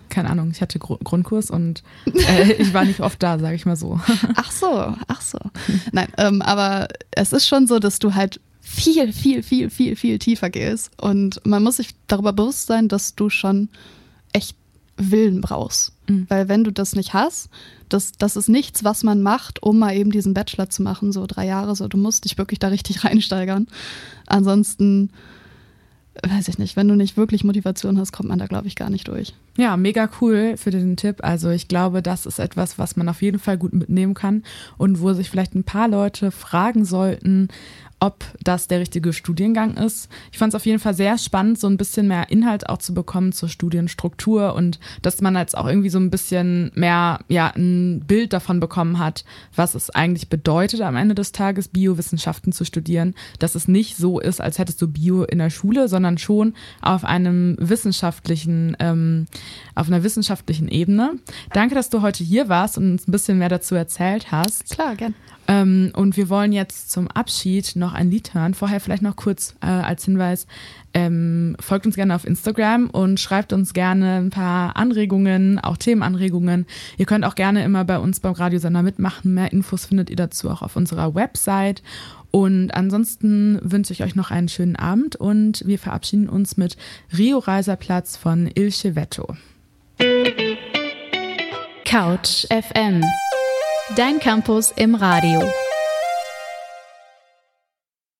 keine 0.08 0.30
Ahnung, 0.30 0.50
ich 0.50 0.60
hatte 0.60 0.78
Gru 0.78 0.96
Grundkurs 1.02 1.50
und 1.50 1.82
äh, 2.06 2.52
ich 2.52 2.72
war 2.72 2.84
nicht 2.84 3.00
oft 3.00 3.22
da, 3.22 3.38
sage 3.38 3.54
ich 3.54 3.66
mal 3.66 3.76
so. 3.76 4.00
Ach 4.36 4.50
so, 4.50 4.94
ach 5.08 5.20
so. 5.20 5.38
Nein, 5.92 6.08
ähm, 6.16 6.42
aber 6.42 6.88
es 7.10 7.32
ist 7.32 7.46
schon 7.46 7.66
so, 7.66 7.78
dass 7.78 7.98
du 7.98 8.14
halt 8.14 8.40
viel, 8.60 9.12
viel, 9.12 9.42
viel, 9.42 9.70
viel, 9.70 9.96
viel 9.96 10.18
tiefer 10.18 10.50
gehst 10.50 10.90
und 11.00 11.44
man 11.44 11.62
muss 11.62 11.76
sich 11.76 11.90
darüber 12.06 12.32
bewusst 12.32 12.66
sein, 12.66 12.88
dass 12.88 13.14
du 13.14 13.28
schon 13.30 13.68
echt 14.32 14.56
Willen 14.96 15.40
brauchst. 15.40 15.92
Mhm. 16.08 16.26
Weil 16.28 16.48
wenn 16.48 16.64
du 16.64 16.72
das 16.72 16.94
nicht 16.94 17.14
hast, 17.14 17.48
das, 17.88 18.12
das 18.12 18.36
ist 18.36 18.48
nichts, 18.48 18.84
was 18.84 19.02
man 19.02 19.22
macht, 19.22 19.62
um 19.62 19.78
mal 19.78 19.94
eben 19.94 20.10
diesen 20.10 20.34
Bachelor 20.34 20.70
zu 20.70 20.82
machen, 20.82 21.12
so 21.12 21.26
drei 21.26 21.46
Jahre, 21.46 21.76
so 21.76 21.88
du 21.88 21.96
musst 21.96 22.24
dich 22.24 22.38
wirklich 22.38 22.58
da 22.58 22.68
richtig 22.68 23.04
reinsteigern. 23.04 23.68
Ansonsten 24.26 25.10
weiß 26.22 26.48
ich 26.48 26.58
nicht, 26.58 26.76
wenn 26.76 26.88
du 26.88 26.94
nicht 26.94 27.16
wirklich 27.16 27.44
Motivation 27.44 27.98
hast, 27.98 28.12
kommt 28.12 28.28
man 28.28 28.38
da, 28.38 28.46
glaube 28.46 28.66
ich, 28.66 28.76
gar 28.76 28.90
nicht 28.90 29.08
durch. 29.08 29.34
Ja, 29.56 29.76
mega 29.76 30.08
cool 30.20 30.56
für 30.56 30.70
den 30.70 30.96
Tipp. 30.96 31.18
Also 31.22 31.50
ich 31.50 31.68
glaube, 31.68 32.02
das 32.02 32.26
ist 32.26 32.38
etwas, 32.38 32.78
was 32.78 32.96
man 32.96 33.08
auf 33.08 33.22
jeden 33.22 33.38
Fall 33.38 33.58
gut 33.58 33.72
mitnehmen 33.72 34.14
kann 34.14 34.42
und 34.78 35.00
wo 35.00 35.12
sich 35.12 35.30
vielleicht 35.30 35.54
ein 35.54 35.64
paar 35.64 35.88
Leute 35.88 36.30
fragen 36.30 36.84
sollten, 36.84 37.48
ob 37.98 38.24
das 38.42 38.68
der 38.68 38.80
richtige 38.80 39.12
Studiengang 39.12 39.76
ist. 39.76 40.10
Ich 40.30 40.38
fand 40.38 40.52
es 40.52 40.54
auf 40.54 40.66
jeden 40.66 40.78
Fall 40.78 40.94
sehr 40.94 41.16
spannend, 41.16 41.58
so 41.58 41.66
ein 41.66 41.78
bisschen 41.78 42.08
mehr 42.08 42.30
Inhalt 42.30 42.68
auch 42.68 42.78
zu 42.78 42.92
bekommen 42.92 43.32
zur 43.32 43.48
Studienstruktur 43.48 44.54
und 44.54 44.78
dass 45.00 45.22
man 45.22 45.34
jetzt 45.34 45.56
auch 45.56 45.66
irgendwie 45.66 45.88
so 45.88 45.98
ein 45.98 46.10
bisschen 46.10 46.70
mehr, 46.74 47.20
ja, 47.28 47.52
ein 47.56 48.04
Bild 48.06 48.34
davon 48.34 48.60
bekommen 48.60 48.98
hat, 48.98 49.24
was 49.54 49.74
es 49.74 49.88
eigentlich 49.90 50.28
bedeutet, 50.28 50.82
am 50.82 50.96
Ende 50.96 51.14
des 51.14 51.32
Tages 51.32 51.68
Biowissenschaften 51.68 52.52
zu 52.52 52.64
studieren. 52.64 53.14
Dass 53.38 53.54
es 53.54 53.66
nicht 53.66 53.96
so 53.96 54.20
ist, 54.20 54.40
als 54.40 54.58
hättest 54.58 54.82
du 54.82 54.88
Bio 54.88 55.24
in 55.24 55.38
der 55.38 55.50
Schule, 55.50 55.88
sondern 55.88 56.18
schon 56.18 56.54
auf 56.82 57.04
einem 57.04 57.56
wissenschaftlichen, 57.58 58.76
ähm, 58.78 59.26
auf 59.74 59.86
einer 59.86 60.02
wissenschaftlichen 60.02 60.68
Ebene. 60.68 61.12
Danke, 61.54 61.74
dass 61.74 61.88
du 61.88 62.02
heute 62.02 62.24
hier 62.24 62.50
warst 62.50 62.76
und 62.76 62.92
uns 62.92 63.08
ein 63.08 63.12
bisschen 63.12 63.38
mehr 63.38 63.48
dazu 63.48 63.74
erzählt 63.74 64.30
hast. 64.30 64.70
Klar, 64.70 64.96
gern. 64.96 65.14
Ähm, 65.48 65.92
und 65.94 66.16
wir 66.16 66.28
wollen 66.28 66.52
jetzt 66.52 66.90
zum 66.90 67.08
Abschied 67.08 67.76
noch 67.76 67.85
ein 67.92 68.10
Lied 68.10 68.34
hören. 68.34 68.54
Vorher 68.54 68.80
vielleicht 68.80 69.02
noch 69.02 69.16
kurz 69.16 69.54
äh, 69.60 69.66
als 69.66 70.04
Hinweis, 70.04 70.46
ähm, 70.94 71.56
folgt 71.60 71.86
uns 71.86 71.96
gerne 71.96 72.14
auf 72.14 72.26
Instagram 72.26 72.88
und 72.88 73.20
schreibt 73.20 73.52
uns 73.52 73.74
gerne 73.74 74.16
ein 74.16 74.30
paar 74.30 74.76
Anregungen, 74.76 75.58
auch 75.58 75.76
Themenanregungen. 75.76 76.66
Ihr 76.96 77.06
könnt 77.06 77.24
auch 77.24 77.34
gerne 77.34 77.64
immer 77.64 77.84
bei 77.84 77.98
uns 77.98 78.20
beim 78.20 78.32
Radiosender 78.32 78.82
mitmachen. 78.82 79.34
Mehr 79.34 79.52
Infos 79.52 79.86
findet 79.86 80.10
ihr 80.10 80.16
dazu 80.16 80.48
auch 80.50 80.62
auf 80.62 80.76
unserer 80.76 81.14
Website. 81.14 81.82
Und 82.30 82.72
ansonsten 82.72 83.58
wünsche 83.62 83.92
ich 83.92 84.02
euch 84.02 84.14
noch 84.14 84.30
einen 84.30 84.48
schönen 84.48 84.76
Abend 84.76 85.16
und 85.16 85.62
wir 85.66 85.78
verabschieden 85.78 86.28
uns 86.28 86.56
mit 86.56 86.76
Rio 87.16 87.38
Reiserplatz 87.38 88.16
von 88.16 88.50
Ilche 88.54 88.94
Vetto. 88.94 89.36
Couch 91.84 92.46
FM. 92.50 93.04
Dein 93.96 94.18
Campus 94.18 94.72
im 94.76 94.94
Radio. 94.94 95.40